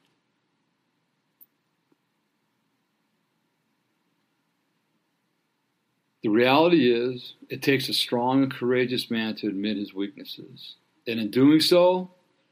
The 6.22 6.30
reality 6.30 6.94
is, 6.94 7.34
it 7.50 7.64
takes 7.64 7.88
a 7.88 7.94
strong 7.94 8.44
and 8.44 8.54
courageous 8.54 9.10
man 9.10 9.36
to 9.38 9.48
admit 9.48 9.78
his 9.78 9.94
weaknesses. 9.94 10.76
And 11.08 11.18
in 11.18 11.32
doing 11.32 11.62
so, 11.62 12.12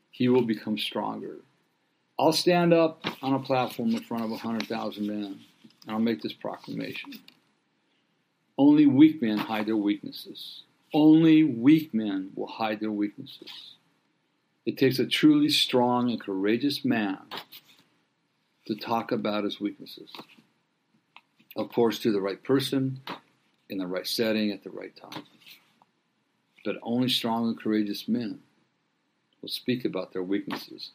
he 0.10 0.30
will 0.30 0.46
become 0.46 0.78
stronger. 0.78 1.40
I'll 2.20 2.34
stand 2.34 2.74
up 2.74 3.06
on 3.24 3.34
a 3.34 3.40
platform 3.40 3.92
in 3.92 4.02
front 4.02 4.26
of 4.26 4.30
100,000 4.30 5.08
men 5.08 5.16
and 5.16 5.40
I'll 5.88 6.00
make 6.00 6.22
this 6.22 6.34
proclamation. 6.34 7.14
Only 8.58 8.86
weak 8.86 9.22
men 9.22 9.38
hide 9.38 9.68
their 9.68 9.78
weaknesses. 9.78 10.64
Only 10.94 11.46
weak 11.46 11.94
men 11.94 12.32
will 12.36 12.48
hide 12.48 12.82
their 12.82 12.92
weaknesses. 12.92 13.76
It 14.66 14.78
takes 14.78 15.00
a 15.00 15.08
truly 15.08 15.48
strong 15.48 16.10
and 16.10 16.20
courageous 16.20 16.84
man 16.84 17.20
to 18.68 18.76
talk 18.76 19.14
about 19.14 19.46
his 19.46 19.62
weaknesses. 19.62 20.12
Of 21.56 21.72
course, 21.72 22.00
to 22.00 22.12
the 22.12 22.20
right 22.22 22.44
person, 22.44 23.00
in 23.70 23.78
the 23.78 23.88
right 23.88 24.06
setting 24.06 24.52
at 24.52 24.66
the 24.66 24.72
right 24.72 24.94
time. 24.96 25.24
But 26.66 26.76
only 26.84 27.08
strong 27.08 27.48
and 27.48 27.58
courageous 27.58 28.10
men 28.10 28.42
will 29.42 29.50
speak 29.50 29.86
about 29.86 30.12
their 30.12 30.24
weaknesses. 30.24 30.92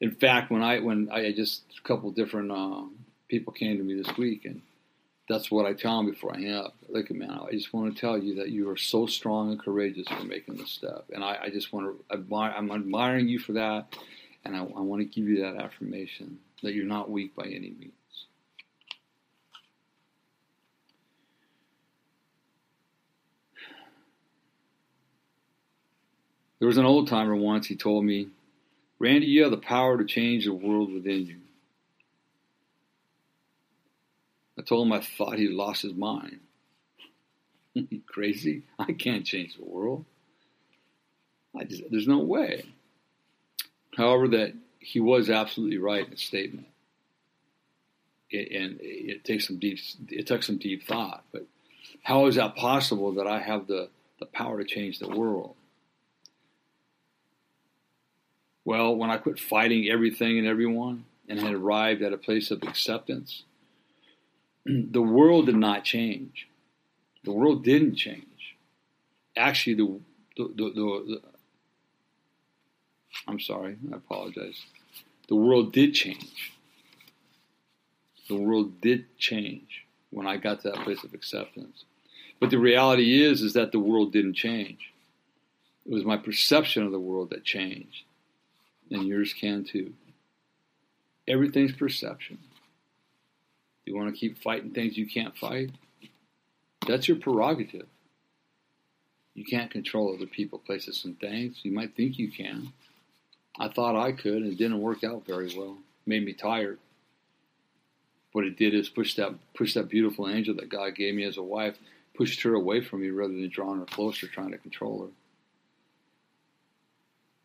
In 0.00 0.12
fact, 0.12 0.50
when 0.50 0.62
I 0.62 0.78
when 0.80 1.10
I 1.10 1.32
just 1.32 1.62
a 1.78 1.86
couple 1.86 2.10
different 2.10 2.50
uh, 2.50 2.82
people 3.28 3.52
came 3.52 3.76
to 3.76 3.82
me 3.82 4.00
this 4.00 4.16
week, 4.16 4.44
and 4.46 4.62
that's 5.28 5.50
what 5.50 5.66
I 5.66 5.74
tell 5.74 5.98
them 5.98 6.10
before 6.10 6.34
I 6.34 6.40
hang 6.40 6.52
up. 6.52 6.74
Look, 6.88 7.10
man, 7.10 7.30
I 7.30 7.52
just 7.52 7.72
want 7.72 7.94
to 7.94 8.00
tell 8.00 8.18
you 8.18 8.36
that 8.36 8.48
you 8.48 8.68
are 8.70 8.76
so 8.76 9.06
strong 9.06 9.50
and 9.50 9.60
courageous 9.60 10.08
for 10.08 10.24
making 10.24 10.56
this 10.56 10.70
step, 10.70 11.04
and 11.12 11.22
I, 11.22 11.38
I 11.42 11.50
just 11.50 11.72
want 11.72 11.86
to 11.86 12.14
admire. 12.14 12.54
I'm 12.56 12.70
admiring 12.70 13.28
you 13.28 13.38
for 13.38 13.52
that, 13.52 13.94
and 14.44 14.56
I, 14.56 14.60
I 14.60 14.80
want 14.80 15.02
to 15.02 15.04
give 15.04 15.28
you 15.28 15.42
that 15.42 15.62
affirmation 15.62 16.38
that 16.62 16.74
you're 16.74 16.84
not 16.86 17.10
weak 17.10 17.34
by 17.34 17.44
any 17.44 17.74
means. 17.78 17.92
There 26.58 26.68
was 26.68 26.76
an 26.76 26.84
old 26.84 27.08
timer 27.08 27.34
once, 27.34 27.66
he 27.66 27.74
told 27.74 28.04
me, 28.04 28.28
Randy, 29.00 29.26
you 29.26 29.42
have 29.42 29.50
the 29.50 29.56
power 29.56 29.96
to 29.96 30.04
change 30.04 30.44
the 30.44 30.52
world 30.52 30.92
within 30.92 31.26
you. 31.26 31.38
I 34.58 34.62
told 34.62 34.86
him 34.86 34.92
I 34.92 35.00
thought 35.00 35.38
he 35.38 35.48
lost 35.48 35.82
his 35.82 35.94
mind. 35.94 36.40
Crazy? 38.06 38.64
I 38.78 38.92
can't 38.92 39.24
change 39.24 39.56
the 39.56 39.64
world. 39.64 40.04
I 41.58 41.64
just, 41.64 41.82
there's 41.90 42.06
no 42.06 42.18
way. 42.18 42.64
However, 43.96 44.28
that 44.28 44.52
he 44.78 45.00
was 45.00 45.30
absolutely 45.30 45.78
right 45.78 46.04
in 46.04 46.10
his 46.10 46.20
statement. 46.20 46.66
It, 48.30 48.52
and 48.52 48.78
it 48.82 49.24
takes 49.24 49.46
some 49.46 49.58
deep, 49.58 49.78
it 50.08 50.26
took 50.26 50.42
some 50.42 50.58
deep 50.58 50.86
thought. 50.86 51.24
But 51.32 51.46
how 52.02 52.26
is 52.26 52.36
that 52.36 52.54
possible 52.54 53.12
that 53.14 53.26
I 53.26 53.40
have 53.40 53.66
the, 53.66 53.88
the 54.18 54.26
power 54.26 54.62
to 54.62 54.64
change 54.68 54.98
the 54.98 55.08
world? 55.08 55.56
Well, 58.70 58.94
when 58.94 59.10
I 59.10 59.16
quit 59.16 59.40
fighting 59.40 59.88
everything 59.88 60.38
and 60.38 60.46
everyone 60.46 61.04
and 61.28 61.40
had 61.40 61.54
arrived 61.54 62.02
at 62.02 62.12
a 62.12 62.16
place 62.16 62.52
of 62.52 62.62
acceptance, 62.62 63.42
the 64.64 65.02
world 65.02 65.46
did 65.46 65.56
not 65.56 65.82
change. 65.82 66.46
The 67.24 67.32
world 67.32 67.64
didn't 67.64 67.96
change. 67.96 68.54
Actually, 69.36 69.74
the, 69.74 70.00
the, 70.36 70.54
the, 70.54 70.70
the 70.72 71.20
I'm 73.26 73.40
sorry, 73.40 73.76
I 73.92 73.96
apologize. 73.96 74.62
The 75.26 75.34
world 75.34 75.72
did 75.72 75.92
change. 75.92 76.52
The 78.28 78.36
world 78.36 78.80
did 78.80 79.18
change 79.18 79.84
when 80.10 80.28
I 80.28 80.36
got 80.36 80.60
to 80.60 80.70
that 80.70 80.84
place 80.84 81.02
of 81.02 81.12
acceptance. 81.12 81.86
But 82.38 82.50
the 82.50 82.58
reality 82.58 83.20
is, 83.20 83.42
is 83.42 83.54
that 83.54 83.72
the 83.72 83.80
world 83.80 84.12
didn't 84.12 84.34
change. 84.34 84.92
It 85.84 85.92
was 85.92 86.04
my 86.04 86.16
perception 86.16 86.84
of 86.84 86.92
the 86.92 87.00
world 87.00 87.30
that 87.30 87.42
changed 87.42 88.04
and 88.90 89.04
yours 89.04 89.32
can 89.32 89.64
too. 89.64 89.92
Everything's 91.28 91.72
perception. 91.72 92.38
You 93.84 93.96
want 93.96 94.12
to 94.12 94.18
keep 94.18 94.42
fighting 94.42 94.70
things 94.70 94.96
you 94.96 95.06
can't 95.06 95.36
fight? 95.36 95.70
That's 96.86 97.08
your 97.08 97.16
prerogative. 97.16 97.86
You 99.34 99.44
can't 99.44 99.70
control 99.70 100.14
other 100.14 100.26
people, 100.26 100.58
places, 100.58 101.04
and 101.04 101.18
things. 101.18 101.60
You 101.62 101.72
might 101.72 101.96
think 101.96 102.18
you 102.18 102.30
can. 102.30 102.72
I 103.58 103.68
thought 103.68 103.96
I 103.96 104.12
could, 104.12 104.42
and 104.42 104.52
it 104.52 104.58
didn't 104.58 104.80
work 104.80 105.04
out 105.04 105.26
very 105.26 105.54
well. 105.56 105.78
It 106.06 106.08
made 106.08 106.24
me 106.24 106.32
tired. 106.32 106.78
What 108.32 108.44
it 108.44 108.56
did 108.56 108.74
is 108.74 108.88
push 108.88 109.14
that 109.14 109.34
push 109.54 109.74
that 109.74 109.88
beautiful 109.88 110.28
angel 110.28 110.54
that 110.56 110.68
God 110.68 110.94
gave 110.94 111.14
me 111.14 111.24
as 111.24 111.36
a 111.36 111.42
wife, 111.42 111.76
pushed 112.14 112.42
her 112.42 112.54
away 112.54 112.80
from 112.80 113.02
me 113.02 113.10
rather 113.10 113.32
than 113.32 113.48
drawing 113.48 113.80
her 113.80 113.86
closer, 113.86 114.26
trying 114.26 114.52
to 114.52 114.58
control 114.58 115.02
her. 115.02 115.08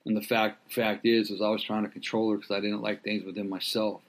And 0.06 0.16
the 0.16 0.22
fact 0.22 0.72
fact 0.72 1.06
is, 1.06 1.32
is 1.32 1.42
I 1.42 1.50
was 1.50 1.64
trying 1.64 1.84
to 1.84 1.90
control 1.90 2.32
her 2.32 2.38
because 2.38 2.52
I 2.52 2.60
didn't 2.60 2.82
like 2.82 3.04
things 3.04 3.26
within 3.26 3.50
myself. 3.50 4.02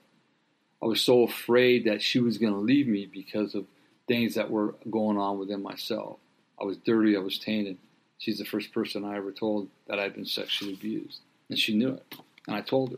I 0.81 0.85
was 0.85 1.01
so 1.01 1.23
afraid 1.23 1.85
that 1.85 2.03
she 2.03 2.19
was 2.19 2.37
going 2.37 2.53
to 2.53 2.59
leave 2.59 2.87
me 2.87 3.07
because 3.11 3.55
of 3.55 3.65
things 4.07 4.35
that 4.35 4.51
were 4.51 4.75
going 4.89 5.17
on 5.17 5.39
within 5.39 5.63
myself. 5.63 6.17
I 6.59 6.65
was 6.65 6.77
dirty. 6.77 7.15
I 7.15 7.19
was 7.19 7.39
tainted. 7.39 7.77
She's 8.19 8.37
the 8.37 8.45
first 8.45 8.71
person 8.73 9.03
I 9.03 9.17
ever 9.17 9.31
told 9.31 9.69
that 9.87 9.99
I'd 9.99 10.13
been 10.13 10.25
sexually 10.25 10.73
abused, 10.73 11.19
and 11.49 11.57
she 11.57 11.75
knew 11.75 11.93
it. 11.93 12.15
And 12.47 12.55
I 12.55 12.61
told 12.61 12.91
her, 12.91 12.97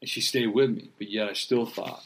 and 0.00 0.08
she 0.08 0.20
stayed 0.20 0.48
with 0.48 0.70
me. 0.70 0.90
But 0.98 1.10
yet, 1.10 1.28
I 1.28 1.32
still 1.32 1.66
thought 1.66 2.04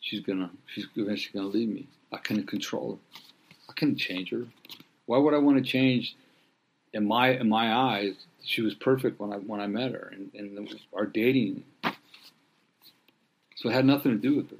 she's 0.00 0.20
gonna, 0.20 0.50
she's 0.66 0.86
eventually 0.96 1.38
gonna 1.38 1.52
leave 1.52 1.68
me. 1.68 1.88
I 2.12 2.18
couldn't 2.18 2.46
control 2.46 2.92
her. 2.92 3.20
I 3.70 3.72
couldn't 3.74 3.96
change 3.96 4.30
her. 4.30 4.46
Why 5.06 5.18
would 5.18 5.34
I 5.34 5.38
want 5.38 5.58
to 5.58 5.64
change 5.64 6.14
in 6.92 7.06
my 7.06 7.30
in 7.30 7.48
my 7.48 7.74
eyes, 7.74 8.14
she 8.42 8.62
was 8.62 8.74
perfect 8.74 9.20
when 9.20 9.32
I 9.32 9.36
when 9.36 9.60
I 9.60 9.66
met 9.66 9.92
her, 9.92 10.12
and, 10.12 10.30
and 10.34 10.80
our 10.94 11.06
dating. 11.06 11.64
So 13.56 13.68
it 13.68 13.72
had 13.72 13.84
nothing 13.84 14.12
to 14.12 14.18
do 14.18 14.36
with 14.36 14.50
her. 14.50 14.56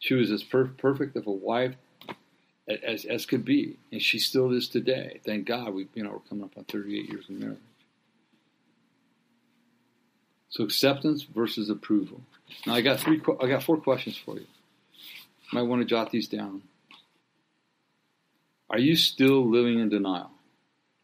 She 0.00 0.14
was 0.14 0.30
as 0.30 0.42
per- 0.42 0.66
perfect 0.66 1.16
of 1.16 1.26
a 1.26 1.32
wife 1.32 1.74
as 2.68 3.04
as 3.04 3.26
could 3.26 3.44
be, 3.44 3.76
and 3.92 4.02
she 4.02 4.18
still 4.18 4.52
is 4.52 4.68
today. 4.68 5.20
Thank 5.24 5.46
God, 5.46 5.74
we 5.74 5.88
you 5.94 6.04
know 6.04 6.10
we're 6.10 6.28
coming 6.28 6.44
up 6.44 6.56
on 6.56 6.64
38 6.64 7.08
years 7.08 7.24
of 7.28 7.36
marriage. 7.36 7.58
So 10.50 10.64
acceptance 10.64 11.22
versus 11.22 11.70
approval. 11.70 12.20
Now 12.66 12.74
I 12.74 12.80
got 12.80 13.00
three. 13.00 13.20
I 13.40 13.46
got 13.46 13.62
four 13.62 13.76
questions 13.78 14.16
for 14.16 14.34
you. 14.34 14.46
You 15.50 15.58
might 15.58 15.62
want 15.62 15.82
to 15.82 15.86
jot 15.86 16.10
these 16.10 16.28
down. 16.28 16.62
Are 18.70 18.78
you 18.78 18.96
still 18.96 19.48
living 19.48 19.78
in 19.78 19.88
denial? 19.88 20.30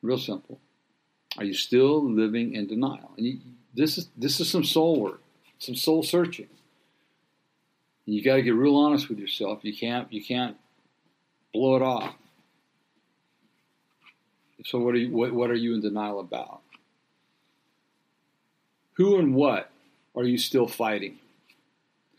Real 0.03 0.19
simple. 0.19 0.61
Are 1.39 1.45
you 1.45 1.55
still 1.55 2.03
living 2.05 2.55
in 2.55 2.67
denial? 2.67 3.13
And 3.17 3.27
you, 3.27 3.39
this 3.75 3.99
is 3.99 4.09
this 4.17 4.39
is 4.41 4.51
some 4.51 4.65
soul 4.65 5.01
work, 5.01 5.21
some 5.59 5.75
soul 5.75 6.03
searching. 6.03 6.49
You 8.07 8.23
got 8.23 8.37
to 8.37 8.43
get 8.43 8.55
real 8.55 8.77
honest 8.77 9.09
with 9.09 9.19
yourself. 9.19 9.61
You 9.63 9.75
can't 9.75 10.13
you 10.13 10.23
can't 10.23 10.57
blow 11.53 11.77
it 11.77 11.83
off. 11.83 12.15
So 14.65 14.79
what 14.79 14.95
are 14.95 14.99
you 14.99 15.11
what, 15.11 15.33
what 15.33 15.51
are 15.51 15.57
you 15.57 15.75
in 15.75 15.81
denial 15.81 16.21
about? 16.21 16.61
Who 18.95 19.19
and 19.19 19.35
what 19.35 19.71
are 20.15 20.25
you 20.25 20.39
still 20.39 20.69
fighting? 20.69 21.19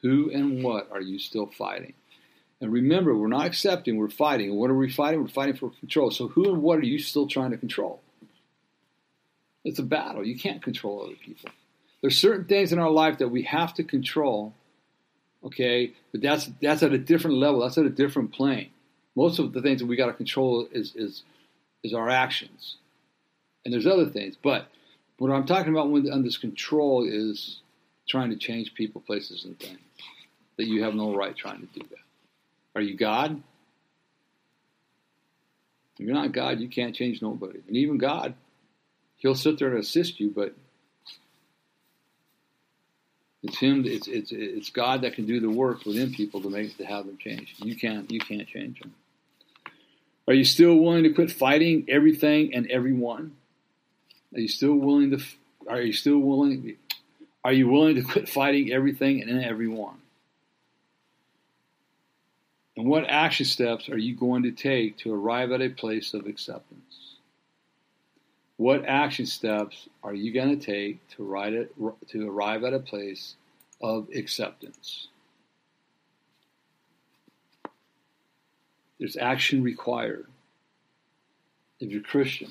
Who 0.01 0.29
and 0.31 0.63
what 0.63 0.89
are 0.91 1.01
you 1.01 1.19
still 1.19 1.47
fighting? 1.47 1.93
And 2.65 2.73
remember, 2.73 3.15
we're 3.15 3.27
not 3.27 3.45
accepting, 3.45 3.95
we're 3.95 4.09
fighting. 4.09 4.55
what 4.55 4.71
are 4.71 4.75
we 4.75 4.89
fighting? 4.89 5.21
We're 5.21 5.27
fighting 5.27 5.55
for 5.55 5.69
control. 5.69 6.09
So, 6.09 6.29
who 6.29 6.51
and 6.51 6.63
what 6.63 6.79
are 6.79 6.83
you 6.83 6.97
still 6.97 7.27
trying 7.27 7.51
to 7.51 7.57
control? 7.57 8.01
It's 9.63 9.77
a 9.77 9.83
battle. 9.83 10.25
You 10.25 10.35
can't 10.35 10.63
control 10.63 11.03
other 11.03 11.13
people. 11.13 11.51
There's 12.01 12.17
certain 12.17 12.45
things 12.45 12.73
in 12.73 12.79
our 12.79 12.89
life 12.89 13.19
that 13.19 13.27
we 13.27 13.43
have 13.43 13.75
to 13.75 13.83
control, 13.83 14.55
okay? 15.43 15.93
But 16.11 16.23
that's 16.23 16.49
that's 16.59 16.81
at 16.81 16.91
a 16.91 16.97
different 16.97 17.37
level. 17.37 17.61
That's 17.61 17.77
at 17.77 17.85
a 17.85 17.89
different 17.89 18.31
plane. 18.31 18.71
Most 19.15 19.37
of 19.37 19.53
the 19.53 19.61
things 19.61 19.81
that 19.81 19.85
we 19.85 19.95
got 19.95 20.07
to 20.07 20.13
control 20.13 20.67
is 20.71 20.95
is 20.95 21.21
is 21.83 21.93
our 21.93 22.09
actions, 22.09 22.77
and 23.63 23.71
there's 23.71 23.85
other 23.85 24.07
things. 24.07 24.37
But 24.41 24.69
what 25.19 25.29
I'm 25.29 25.45
talking 25.45 25.71
about 25.71 25.91
when 25.91 26.11
on 26.11 26.23
this 26.23 26.39
control 26.39 27.07
is 27.07 27.59
trying 28.09 28.31
to 28.31 28.37
change 28.37 28.73
people, 28.73 29.01
places, 29.01 29.45
and 29.45 29.59
things 29.59 29.77
that 30.57 30.65
you 30.65 30.81
have 30.81 30.95
no 30.95 31.13
right 31.13 31.35
trying 31.35 31.59
to 31.59 31.79
do 31.79 31.85
that. 31.91 32.04
Are 32.75 32.81
you 32.81 32.95
God? 32.95 33.41
If 35.97 36.05
you're 36.05 36.13
not 36.13 36.33
God, 36.33 36.59
you 36.59 36.67
can't 36.67 36.93
change 36.93 37.21
nobody. 37.21 37.59
And 37.67 37.77
even 37.77 37.97
God, 37.97 38.33
He'll 39.17 39.35
sit 39.35 39.57
there 39.57 39.69
and 39.69 39.79
assist 39.79 40.19
you, 40.19 40.29
but 40.29 40.53
it's 43.41 43.57
Him. 43.57 43.83
It's 43.85 44.07
it's 44.07 44.31
it's 44.31 44.69
God 44.69 45.01
that 45.03 45.13
can 45.13 45.25
do 45.25 45.39
the 45.39 45.49
work 45.49 45.85
within 45.85 46.13
people 46.13 46.41
to 46.41 46.49
make 46.49 46.75
to 46.77 46.85
have 46.85 47.05
them 47.05 47.17
change. 47.17 47.55
You 47.57 47.75
can't 47.75 48.11
you 48.11 48.19
can't 48.19 48.47
change 48.47 48.81
them. 48.81 48.93
Are 50.27 50.33
you 50.33 50.43
still 50.43 50.75
willing 50.75 51.03
to 51.03 51.13
quit 51.13 51.31
fighting 51.31 51.85
everything 51.87 52.53
and 52.53 52.69
everyone? 52.69 53.35
Are 54.33 54.39
you 54.39 54.47
still 54.47 54.75
willing 54.75 55.11
to? 55.11 55.23
Are 55.69 55.81
you 55.81 55.93
still 55.93 56.17
willing? 56.17 56.75
Are 57.43 57.53
you 57.53 57.69
willing 57.69 57.95
to 57.95 58.01
quit 58.01 58.27
fighting 58.27 58.73
everything 58.73 59.21
and 59.21 59.43
everyone? 59.43 59.97
And 62.77 62.87
what 62.87 63.09
action 63.09 63.45
steps 63.45 63.89
are 63.89 63.97
you 63.97 64.15
going 64.15 64.43
to 64.43 64.51
take 64.51 64.97
to 64.99 65.13
arrive 65.13 65.51
at 65.51 65.61
a 65.61 65.69
place 65.69 66.13
of 66.13 66.25
acceptance? 66.25 67.15
What 68.57 68.85
action 68.85 69.25
steps 69.25 69.87
are 70.03 70.13
you 70.13 70.33
going 70.33 70.57
to 70.57 70.65
take 70.65 71.05
to, 71.11 71.35
it, 71.35 71.75
to 72.09 72.29
arrive 72.29 72.63
at 72.63 72.73
a 72.73 72.79
place 72.79 73.35
of 73.81 74.07
acceptance? 74.13 75.07
There's 78.99 79.17
action 79.17 79.61
required. 79.61 80.27
If 81.81 81.91
you're 81.91 82.01
Christian, 82.01 82.49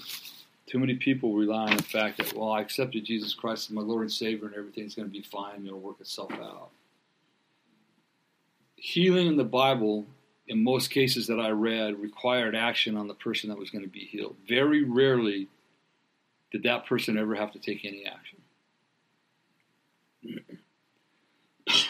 too 0.66 0.78
many 0.78 0.94
people 0.96 1.32
rely 1.34 1.70
on 1.70 1.76
the 1.78 1.82
fact 1.82 2.18
that, 2.18 2.34
well, 2.34 2.52
I 2.52 2.60
accepted 2.60 3.06
Jesus 3.06 3.32
Christ 3.32 3.70
as 3.70 3.74
my 3.74 3.80
Lord 3.80 4.02
and 4.02 4.12
Savior 4.12 4.46
and 4.46 4.54
everything's 4.54 4.94
going 4.94 5.08
to 5.08 5.12
be 5.12 5.22
fine, 5.22 5.56
and 5.56 5.66
it'll 5.66 5.80
work 5.80 6.00
itself 6.00 6.32
out. 6.32 6.68
Healing 8.76 9.26
in 9.26 9.36
the 9.38 9.44
Bible, 9.44 10.04
in 10.46 10.62
most 10.62 10.90
cases 10.90 11.26
that 11.28 11.40
I 11.40 11.50
read, 11.50 11.98
required 11.98 12.54
action 12.54 12.96
on 12.96 13.08
the 13.08 13.14
person 13.14 13.48
that 13.50 13.58
was 13.58 13.70
going 13.70 13.84
to 13.84 13.90
be 13.90 14.04
healed. 14.04 14.36
Very 14.48 14.84
rarely 14.84 15.48
did 16.52 16.62
that 16.64 16.86
person 16.86 17.18
ever 17.18 17.34
have 17.34 17.52
to 17.52 17.58
take 17.58 17.84
any 17.84 18.04
action? 18.06 18.38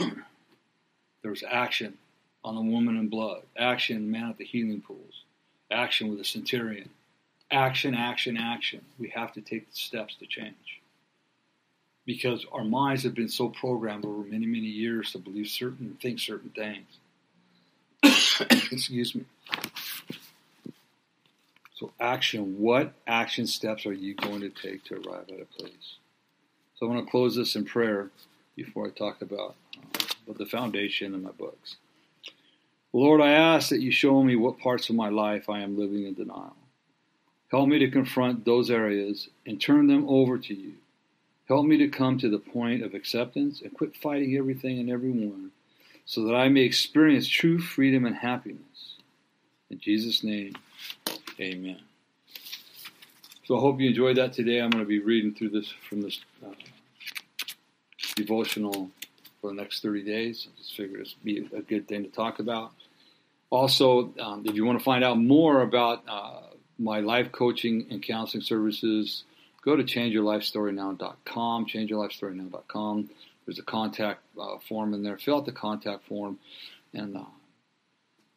there 1.23 1.31
was 1.31 1.45
action 1.49 1.99
on 2.45 2.55
the 2.55 2.61
woman 2.61 2.97
in 2.97 3.09
blood, 3.09 3.43
action, 3.59 4.11
man 4.11 4.31
at 4.31 4.39
the 4.39 4.45
healing 4.45 4.81
pools, 4.81 5.25
action 5.71 6.09
with 6.09 6.19
the 6.19 6.25
centurion, 6.25 6.91
action, 7.51 7.95
action, 7.95 8.37
action. 8.37 8.81
We 8.99 9.09
have 9.11 9.33
to 9.33 9.41
take 9.41 9.69
the 9.69 9.77
steps 9.77 10.17
to 10.17 10.27
change. 10.27 10.81
Because 12.07 12.45
our 12.53 12.65
minds 12.65 13.03
have 13.05 13.15
been 13.15 13.29
so 13.29 13.49
programmed 13.49 14.05
over 14.05 14.23
many, 14.23 14.47
many 14.47 14.67
years 14.67 15.13
to 15.13 15.19
believe 15.19 15.49
certain, 15.49 15.97
think 16.03 16.21
certain 16.21 16.51
things. 16.51 16.99
Excuse 18.71 19.14
me. 19.14 19.25
So, 21.75 21.93
action. 21.99 22.59
What 22.59 22.93
action 23.07 23.47
steps 23.47 23.87
are 23.87 23.93
you 23.93 24.14
going 24.14 24.40
to 24.40 24.51
take 24.51 24.85
to 24.85 24.95
arrive 24.95 25.29
at 25.29 25.40
a 25.40 25.47
place? 25.47 25.97
So, 26.77 26.87
I 26.87 26.90
want 26.90 27.07
to 27.07 27.11
close 27.11 27.35
this 27.35 27.57
in 27.57 27.64
prayer 27.64 28.11
before 28.57 28.87
I 28.87 28.90
talk 28.90 29.23
about 29.23 29.57
uh, 30.29 30.33
the 30.37 30.45
foundation 30.45 31.14
in 31.14 31.23
my 31.23 31.31
books. 31.31 31.77
Lord, 32.93 33.21
I 33.21 33.31
ask 33.31 33.71
that 33.71 33.81
you 33.81 33.90
show 33.90 34.23
me 34.23 34.37
what 34.37 34.59
parts 34.59 34.90
of 34.90 34.97
my 34.97 35.09
life 35.09 35.49
I 35.49 35.61
am 35.61 35.79
living 35.79 36.07
in 36.07 36.14
denial. 36.14 36.57
Help 37.51 37.69
me 37.69 37.79
to 37.79 37.90
confront 37.90 38.45
those 38.45 38.71
areas 38.71 39.29
and 39.47 39.61
turn 39.61 39.87
them 39.87 40.07
over 40.09 40.38
to 40.38 40.55
you. 40.55 40.75
Help 41.49 41.67
me 41.67 41.79
to 41.79 41.88
come 41.88 42.19
to 42.19 42.29
the 42.29 42.38
point 42.38 42.83
of 42.83 42.95
acceptance 42.95 43.62
and 43.62 43.75
quit 43.75 43.97
fighting 43.97 44.37
everything 44.37 44.79
and 44.79 44.90
everyone 44.90 45.51
so 46.05 46.25
that 46.25 46.35
I 46.35 46.49
may 46.49 46.62
experience 46.62 47.27
true 47.27 47.59
freedom 47.59 48.05
and 48.07 48.14
happiness. 48.14 48.97
In 49.71 49.81
Jesus' 49.81 50.23
name, 50.23 50.55
Amen. 51.40 51.81
So 53.45 53.57
I 53.57 53.61
hope 53.61 53.81
you 53.81 53.88
enjoyed 53.88 54.17
that 54.17 54.33
today. 54.33 54.61
I'm 54.61 54.71
going 54.71 54.85
to 54.85 54.88
be 54.88 55.01
reading 55.01 55.35
through 55.35 55.51
this 55.51 55.73
from 55.88 56.01
this 56.01 56.21
uh, 56.45 56.51
devotional 58.14 58.90
for 59.40 59.51
the 59.51 59.57
next 59.57 59.83
30 59.83 60.05
days. 60.05 60.47
I 60.49 60.59
just 60.59 60.77
figured 60.77 61.01
it'd 61.01 61.25
be 61.25 61.49
a 61.57 61.61
good 61.61 61.88
thing 61.88 62.05
to 62.05 62.09
talk 62.09 62.38
about. 62.38 62.73
Also, 63.51 64.14
um, 64.21 64.45
if 64.47 64.55
you 64.55 64.64
want 64.64 64.79
to 64.79 64.85
find 64.85 65.05
out 65.05 65.19
more 65.19 65.62
about 65.62 66.05
uh, 66.09 66.40
my 66.79 67.01
life 67.01 67.33
coaching 67.33 67.87
and 67.90 68.03
counseling 68.03 68.43
services, 68.43 69.25
go 69.62 69.77
to 69.77 69.83
changeyourlifestorynow.com, 69.83 71.67
changeyourlifestorynow.com. 71.67 73.11
There's 73.46 73.59
a 73.59 73.62
contact 73.62 74.20
uh, 74.40 74.59
form 74.68 74.94
in 74.94 75.02
there. 75.02 75.18
Fill 75.18 75.38
out 75.38 75.46
the 75.46 75.52
contact 75.52 76.07
form, 76.07 76.38
and 76.92 77.16
uh, 77.16 77.24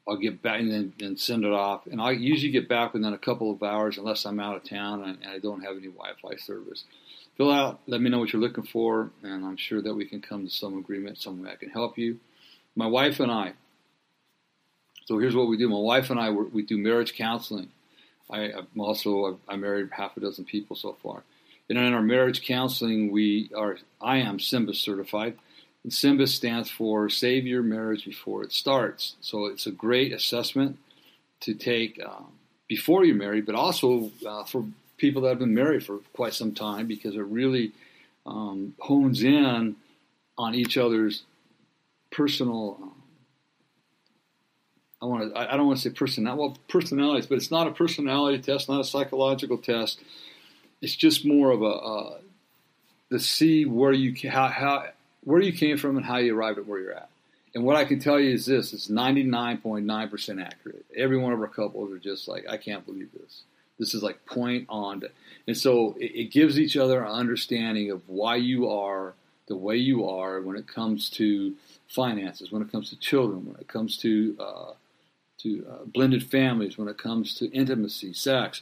I'll 0.07 0.17
get 0.17 0.41
back 0.41 0.59
and 0.59 0.71
then 0.71 0.93
and 1.01 1.19
send 1.19 1.43
it 1.43 1.51
off. 1.51 1.85
And 1.87 2.01
I 2.01 2.11
usually 2.11 2.51
get 2.51 2.69
back 2.69 2.93
within 2.93 3.13
a 3.13 3.17
couple 3.17 3.51
of 3.51 3.61
hours 3.61 3.97
unless 3.97 4.25
I'm 4.25 4.39
out 4.39 4.55
of 4.55 4.63
town 4.63 5.03
and, 5.03 5.17
and 5.21 5.31
I 5.31 5.39
don't 5.39 5.61
have 5.61 5.77
any 5.77 5.87
Wi-Fi 5.87 6.35
service. 6.37 6.85
Fill 7.35 7.51
out, 7.51 7.81
let 7.85 8.01
me 8.01 8.09
know 8.09 8.19
what 8.19 8.33
you're 8.33 8.41
looking 8.41 8.63
for, 8.63 9.11
and 9.21 9.45
I'm 9.45 9.57
sure 9.57 9.81
that 9.81 9.93
we 9.93 10.05
can 10.05 10.21
come 10.21 10.45
to 10.45 10.49
some 10.49 10.77
agreement, 10.77 11.19
some 11.19 11.43
way 11.43 11.51
I 11.51 11.55
can 11.55 11.69
help 11.69 11.97
you. 11.97 12.19
My 12.75 12.87
wife 12.87 13.19
and 13.19 13.31
I. 13.31 13.53
So 15.05 15.19
here's 15.19 15.35
what 15.35 15.47
we 15.47 15.57
do. 15.57 15.69
My 15.69 15.77
wife 15.77 16.09
and 16.09 16.19
I 16.19 16.31
we 16.31 16.63
do 16.63 16.77
marriage 16.77 17.15
counseling. 17.15 17.69
I, 18.29 18.49
am 18.49 18.67
also 18.79 19.39
I 19.47 19.55
married 19.55 19.89
half 19.91 20.17
a 20.17 20.19
dozen 20.19 20.45
people 20.45 20.75
so 20.75 20.97
far. 21.03 21.23
And 21.69 21.77
in 21.77 21.93
our 21.93 22.01
marriage 22.01 22.45
counseling, 22.45 23.11
we 23.11 23.49
are 23.55 23.77
I 24.01 24.17
am 24.17 24.39
SYMBIS 24.39 24.77
certified. 24.77 25.37
And 25.83 25.91
SYMBIS 25.91 26.29
stands 26.29 26.69
for 26.69 27.09
Save 27.09 27.45
Your 27.45 27.63
Marriage 27.63 28.05
Before 28.05 28.43
It 28.43 28.51
Starts. 28.51 29.15
So 29.21 29.45
it's 29.45 29.67
a 29.67 29.71
great 29.71 30.13
assessment 30.13 30.77
to 31.41 31.53
take 31.53 31.99
um, 32.03 32.31
before 32.67 33.05
you're 33.05 33.15
married, 33.15 33.45
but 33.45 33.55
also 33.55 34.11
uh, 34.25 34.43
for 34.43 34.65
people 34.97 35.21
that 35.21 35.29
have 35.29 35.39
been 35.39 35.53
married 35.53 35.85
for 35.85 35.99
quite 36.13 36.33
some 36.33 36.53
time 36.53 36.87
because 36.87 37.15
it 37.15 37.21
really 37.21 37.71
um, 38.25 38.73
hones 38.79 39.23
in 39.23 39.75
on 40.37 40.55
each 40.55 40.77
other's 40.77 41.23
personal. 42.11 42.77
Um, 42.81 42.93
I 45.01 45.05
want 45.05 45.33
to. 45.33 45.39
I 45.39 45.55
don't 45.55 45.67
want 45.67 45.79
to 45.79 45.89
say 45.89 45.93
personality. 45.93 46.39
Well, 46.39 46.57
personalities, 46.67 47.27
but 47.27 47.35
it's 47.35 47.51
not 47.51 47.67
a 47.67 47.71
personality 47.71 48.39
test, 48.39 48.67
not 48.67 48.81
a 48.81 48.83
psychological 48.83 49.57
test. 49.57 49.99
It's 50.81 50.95
just 50.95 51.25
more 51.25 51.51
of 51.51 51.61
a 51.61 51.65
uh, 51.65 52.17
see 53.17 53.65
where 53.65 53.93
you 53.93 54.13
how 54.29 54.47
how 54.47 54.85
where 55.23 55.41
you 55.41 55.53
came 55.53 55.77
from 55.77 55.97
and 55.97 56.05
how 56.05 56.17
you 56.17 56.35
arrived 56.35 56.59
at 56.59 56.67
where 56.67 56.79
you're 56.79 56.93
at. 56.93 57.09
And 57.55 57.63
what 57.63 57.75
I 57.75 57.85
can 57.85 57.99
tell 57.99 58.19
you 58.19 58.31
is 58.33 58.45
this: 58.45 58.73
it's 58.73 58.87
99.9% 58.87 60.45
accurate. 60.45 60.85
Every 60.95 61.17
one 61.17 61.33
of 61.33 61.39
our 61.39 61.47
couples 61.47 61.91
are 61.91 61.97
just 61.97 62.27
like, 62.27 62.47
I 62.47 62.57
can't 62.57 62.85
believe 62.85 63.09
this. 63.13 63.41
This 63.79 63.93
is 63.93 64.03
like 64.03 64.25
point 64.25 64.65
on. 64.69 65.01
To, 65.01 65.09
and 65.47 65.57
so 65.57 65.95
it, 65.99 66.11
it 66.13 66.31
gives 66.31 66.59
each 66.59 66.77
other 66.77 67.03
an 67.03 67.11
understanding 67.11 67.91
of 67.91 68.07
why 68.07 68.35
you 68.35 68.69
are 68.69 69.13
the 69.47 69.55
way 69.55 69.77
you 69.77 70.07
are 70.07 70.41
when 70.41 70.57
it 70.57 70.67
comes 70.67 71.09
to 71.11 71.55
finances, 71.87 72.51
when 72.51 72.61
it 72.61 72.71
comes 72.71 72.89
to 72.89 72.99
children, 72.99 73.45
when 73.45 73.55
it 73.59 73.67
comes 73.67 73.97
to 73.97 74.35
uh, 74.39 74.71
to 75.39 75.65
uh, 75.69 75.85
blended 75.85 76.23
families, 76.23 76.77
when 76.77 76.87
it 76.87 76.97
comes 76.97 77.35
to 77.35 77.49
intimacy, 77.51 78.11
sex, 78.11 78.61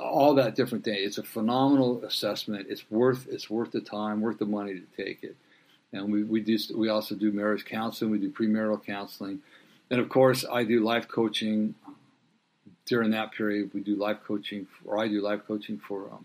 all 0.00 0.34
that 0.34 0.54
different 0.54 0.84
thing. 0.84 0.96
It's 0.98 1.18
a 1.18 1.22
phenomenal 1.22 2.04
assessment. 2.04 2.66
It's 2.68 2.90
worth 2.90 3.26
it's 3.28 3.48
worth 3.50 3.72
the 3.72 3.80
time, 3.80 4.20
worth 4.20 4.38
the 4.38 4.46
money 4.46 4.74
to 4.74 5.04
take 5.04 5.22
it 5.22 5.36
and 5.92 6.10
we 6.10 6.24
we 6.24 6.40
do 6.40 6.58
we 6.74 6.88
also 6.88 7.14
do 7.14 7.30
marriage 7.32 7.64
counseling. 7.64 8.10
We 8.10 8.18
do 8.18 8.30
premarital 8.30 8.84
counseling, 8.84 9.40
and 9.90 10.00
of 10.00 10.08
course, 10.08 10.44
I 10.50 10.64
do 10.64 10.80
life 10.80 11.08
coaching. 11.08 11.74
During 12.84 13.10
that 13.12 13.30
period, 13.32 13.70
we 13.72 13.80
do 13.80 13.94
life 13.94 14.18
coaching, 14.26 14.66
or 14.84 14.98
I 14.98 15.06
do 15.06 15.20
life 15.20 15.42
coaching 15.46 15.78
for 15.78 16.10
um, 16.10 16.24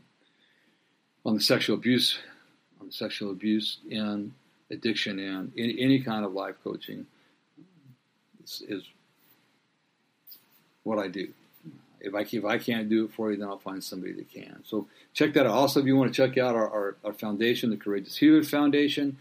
on 1.23 1.35
the 1.35 1.41
sexual 1.41 1.75
abuse, 1.75 2.17
on 2.81 2.87
the 2.87 2.91
sexual 2.91 3.31
abuse 3.31 3.77
and 3.91 4.33
addiction, 4.71 5.19
and 5.19 5.51
any, 5.55 5.79
any 5.79 5.99
kind 5.99 6.25
of 6.25 6.33
life 6.33 6.55
coaching 6.63 7.05
is, 8.43 8.63
is 8.67 8.83
what 10.81 10.97
I 10.97 11.07
do. 11.09 11.31
If 11.99 12.13
I, 12.13 12.21
if 12.29 12.45
I 12.45 12.57
can't 12.57 12.89
do 12.89 13.05
it 13.05 13.13
for 13.13 13.31
you, 13.31 13.37
then 13.37 13.47
I'll 13.47 13.57
find 13.57 13.83
somebody 13.83 14.13
that 14.13 14.31
can. 14.31 14.63
So 14.65 14.87
check 15.13 15.33
that 15.33 15.45
out. 15.45 15.51
Also, 15.51 15.79
if 15.79 15.85
you 15.85 15.95
want 15.95 16.13
to 16.13 16.27
check 16.27 16.37
out 16.37 16.55
our, 16.55 16.69
our, 16.69 16.95
our 17.03 17.13
foundation, 17.13 17.69
the 17.69 17.77
Courageous 17.77 18.17
Healers 18.17 18.49
Foundation, 18.49 19.17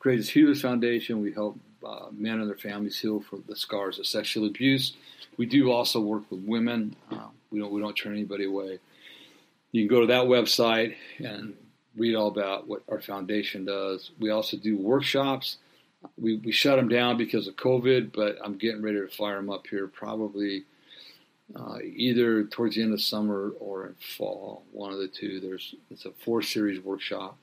Courageous 0.00 0.30
Healers 0.30 0.62
Foundation. 0.62 1.20
We 1.20 1.32
help 1.32 1.58
uh, 1.86 2.06
men 2.12 2.40
and 2.40 2.48
their 2.48 2.56
families 2.56 2.98
heal 2.98 3.20
from 3.20 3.44
the 3.46 3.54
scars 3.54 3.98
of 3.98 4.06
sexual 4.06 4.46
abuse. 4.46 4.94
We 5.36 5.46
do 5.46 5.70
also 5.70 6.00
work 6.00 6.24
with 6.30 6.40
women. 6.40 6.96
Uh, 7.10 7.28
we 7.50 7.60
don't 7.60 7.72
we 7.72 7.80
don't 7.80 7.94
turn 7.94 8.12
anybody 8.12 8.44
away. 8.44 8.78
You 9.72 9.86
can 9.86 9.94
go 9.94 10.00
to 10.00 10.06
that 10.08 10.24
website 10.24 10.96
and 11.18 11.54
read 11.96 12.14
all 12.14 12.28
about 12.28 12.66
what 12.66 12.82
our 12.88 13.00
foundation 13.00 13.64
does. 13.64 14.10
We 14.18 14.30
also 14.30 14.56
do 14.56 14.76
workshops. 14.76 15.58
We, 16.18 16.36
we 16.38 16.50
shut 16.50 16.76
them 16.76 16.88
down 16.88 17.18
because 17.18 17.46
of 17.46 17.56
COVID, 17.56 18.12
but 18.12 18.38
I'm 18.42 18.56
getting 18.56 18.82
ready 18.82 19.00
to 19.00 19.08
fire 19.08 19.36
them 19.36 19.50
up 19.50 19.66
here 19.66 19.86
probably 19.86 20.64
uh, 21.56 21.78
either 21.82 22.44
towards 22.44 22.76
the 22.76 22.82
end 22.82 22.92
of 22.92 23.00
summer 23.00 23.52
or 23.58 23.86
in 23.86 23.94
fall, 24.16 24.64
one 24.72 24.92
of 24.92 24.98
the 24.98 25.08
two. 25.08 25.40
There's 25.40 25.74
it's 25.90 26.04
a 26.04 26.12
four 26.24 26.42
series 26.42 26.80
workshop, 26.80 27.36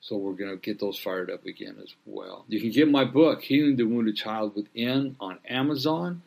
so 0.00 0.16
we're 0.16 0.34
to 0.34 0.56
get 0.56 0.80
those 0.80 0.98
fired 0.98 1.30
up 1.30 1.46
again 1.46 1.76
as 1.82 1.94
well. 2.06 2.44
You 2.48 2.60
can 2.60 2.70
get 2.70 2.90
my 2.90 3.04
book, 3.04 3.42
Healing 3.42 3.76
the 3.76 3.84
Wounded 3.84 4.16
Child 4.16 4.54
Within, 4.56 5.16
on 5.20 5.38
Amazon. 5.48 6.22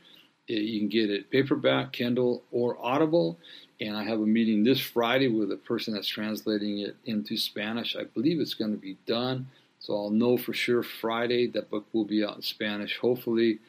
You 0.47 0.80
can 0.80 0.89
get 0.89 1.10
it 1.10 1.32
paperback, 1.32 1.93
Kindle, 1.93 2.43
or 2.52 2.78
Audible. 2.82 3.39
And 3.80 3.95
I 3.95 4.04
have 4.04 4.19
a 4.19 4.26
meeting 4.26 4.63
this 4.63 4.80
Friday 4.80 5.28
with 5.28 5.52
a 5.52 5.58
person 5.58 5.93
that's 5.93 6.08
translating 6.08 6.80
it 6.80 6.95
into 7.06 7.38
Spanish. 7.38 7.95
I 7.95 8.04
believe 8.04 8.39
it's 8.39 8.54
going 8.54 8.71
to 8.71 8.78
be 8.78 8.97
done, 9.06 9.47
so 9.80 9.95
I'll 9.95 10.10
know 10.10 10.38
for 10.38 10.54
sure 10.54 10.84
Friday 10.84 11.47
that 11.47 11.69
book 11.69 11.86
will 11.93 12.06
be 12.06 12.23
out 12.23 12.36
in 12.36 12.41
Spanish. 12.41 12.97
Hopefully, 12.97 13.60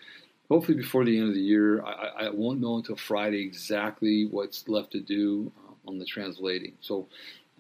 hopefully 0.49 0.77
before 0.77 1.05
the 1.05 1.19
end 1.19 1.29
of 1.29 1.35
the 1.35 1.41
year. 1.41 1.83
I, 1.85 2.27
I 2.27 2.31
won't 2.31 2.61
know 2.61 2.77
until 2.77 2.97
Friday 2.97 3.43
exactly 3.43 4.27
what's 4.27 4.69
left 4.69 4.93
to 4.93 5.01
do 5.01 5.53
uh, 5.69 5.89
on 5.89 5.99
the 5.99 6.05
translating. 6.05 6.75
So 6.81 7.09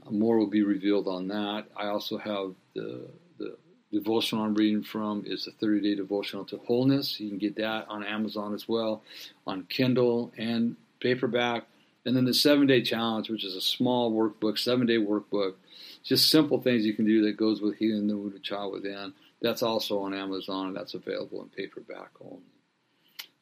uh, 0.06 0.10
more 0.10 0.38
will 0.38 0.46
be 0.46 0.62
revealed 0.62 1.08
on 1.08 1.28
that. 1.28 1.66
I 1.76 1.86
also 1.86 2.18
have 2.18 2.54
the 2.74 3.08
the 3.38 3.56
devotional 3.92 4.44
I'm 4.44 4.54
reading 4.54 4.82
from 4.82 5.24
is 5.26 5.44
the 5.44 5.52
30 5.52 5.80
day 5.80 5.94
devotional 5.94 6.44
to 6.46 6.58
wholeness. 6.58 7.18
You 7.20 7.28
can 7.30 7.38
get 7.38 7.56
that 7.56 7.86
on 7.88 8.04
Amazon 8.04 8.54
as 8.54 8.68
well, 8.68 9.02
on 9.46 9.64
Kindle 9.64 10.32
and 10.36 10.76
paperback. 11.00 11.64
And 12.06 12.14
then 12.14 12.26
the 12.26 12.34
seven 12.34 12.66
day 12.66 12.82
challenge, 12.82 13.30
which 13.30 13.44
is 13.44 13.56
a 13.56 13.60
small 13.60 14.12
workbook, 14.12 14.58
seven 14.58 14.86
day 14.86 14.98
workbook, 14.98 15.54
just 16.02 16.30
simple 16.30 16.60
things 16.60 16.84
you 16.84 16.92
can 16.92 17.06
do 17.06 17.22
that 17.22 17.36
goes 17.36 17.62
with 17.62 17.76
healing 17.76 18.06
the 18.08 18.16
wounded 18.16 18.42
child 18.42 18.72
within. 18.74 19.14
That's 19.40 19.62
also 19.62 20.00
on 20.00 20.12
Amazon 20.12 20.68
and 20.68 20.76
that's 20.76 20.94
available 20.94 21.42
in 21.42 21.48
paperback 21.48 22.10
only. 22.20 22.42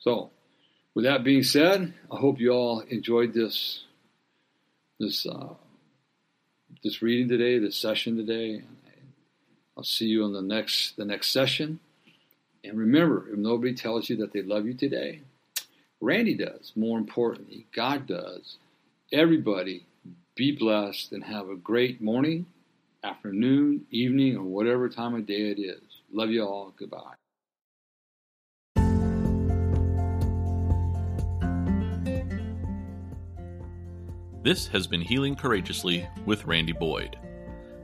So, 0.02 0.30
with 0.94 1.04
that 1.04 1.22
being 1.22 1.44
said, 1.44 1.94
I 2.10 2.16
hope 2.16 2.40
you 2.40 2.50
all 2.50 2.80
enjoyed 2.80 3.32
this 3.34 3.84
this 4.98 5.26
uh, 5.26 5.54
this 6.82 7.02
reading 7.02 7.28
today, 7.28 7.58
this 7.58 7.76
session 7.76 8.16
today. 8.16 8.62
I'll 9.76 9.84
see 9.84 10.06
you 10.06 10.24
on 10.24 10.32
the 10.32 10.42
next 10.42 10.96
the 10.96 11.04
next 11.04 11.28
session. 11.30 11.78
And 12.64 12.76
remember, 12.78 13.28
if 13.30 13.38
nobody 13.38 13.74
tells 13.74 14.10
you 14.10 14.16
that 14.16 14.32
they 14.32 14.42
love 14.42 14.66
you 14.66 14.74
today, 14.74 15.20
Randy 16.00 16.34
does. 16.34 16.72
More 16.74 16.98
importantly, 16.98 17.66
God 17.74 18.08
does. 18.08 18.56
Everybody 19.12 19.86
be 20.34 20.50
blessed 20.50 21.12
and 21.12 21.22
have 21.24 21.48
a 21.48 21.56
great 21.56 22.00
morning, 22.00 22.46
afternoon, 23.04 23.86
evening, 23.90 24.36
or 24.36 24.44
whatever 24.44 24.88
time 24.88 25.14
of 25.14 25.26
day 25.26 25.50
it 25.50 25.60
is. 25.60 25.82
Love 26.12 26.30
you 26.30 26.42
all. 26.42 26.72
Goodbye. 26.76 27.21
This 34.42 34.66
has 34.68 34.86
been 34.88 35.00
Healing 35.00 35.34
Courageously 35.36 36.06
with 36.26 36.44
Randy 36.46 36.72
Boyd. 36.72 37.16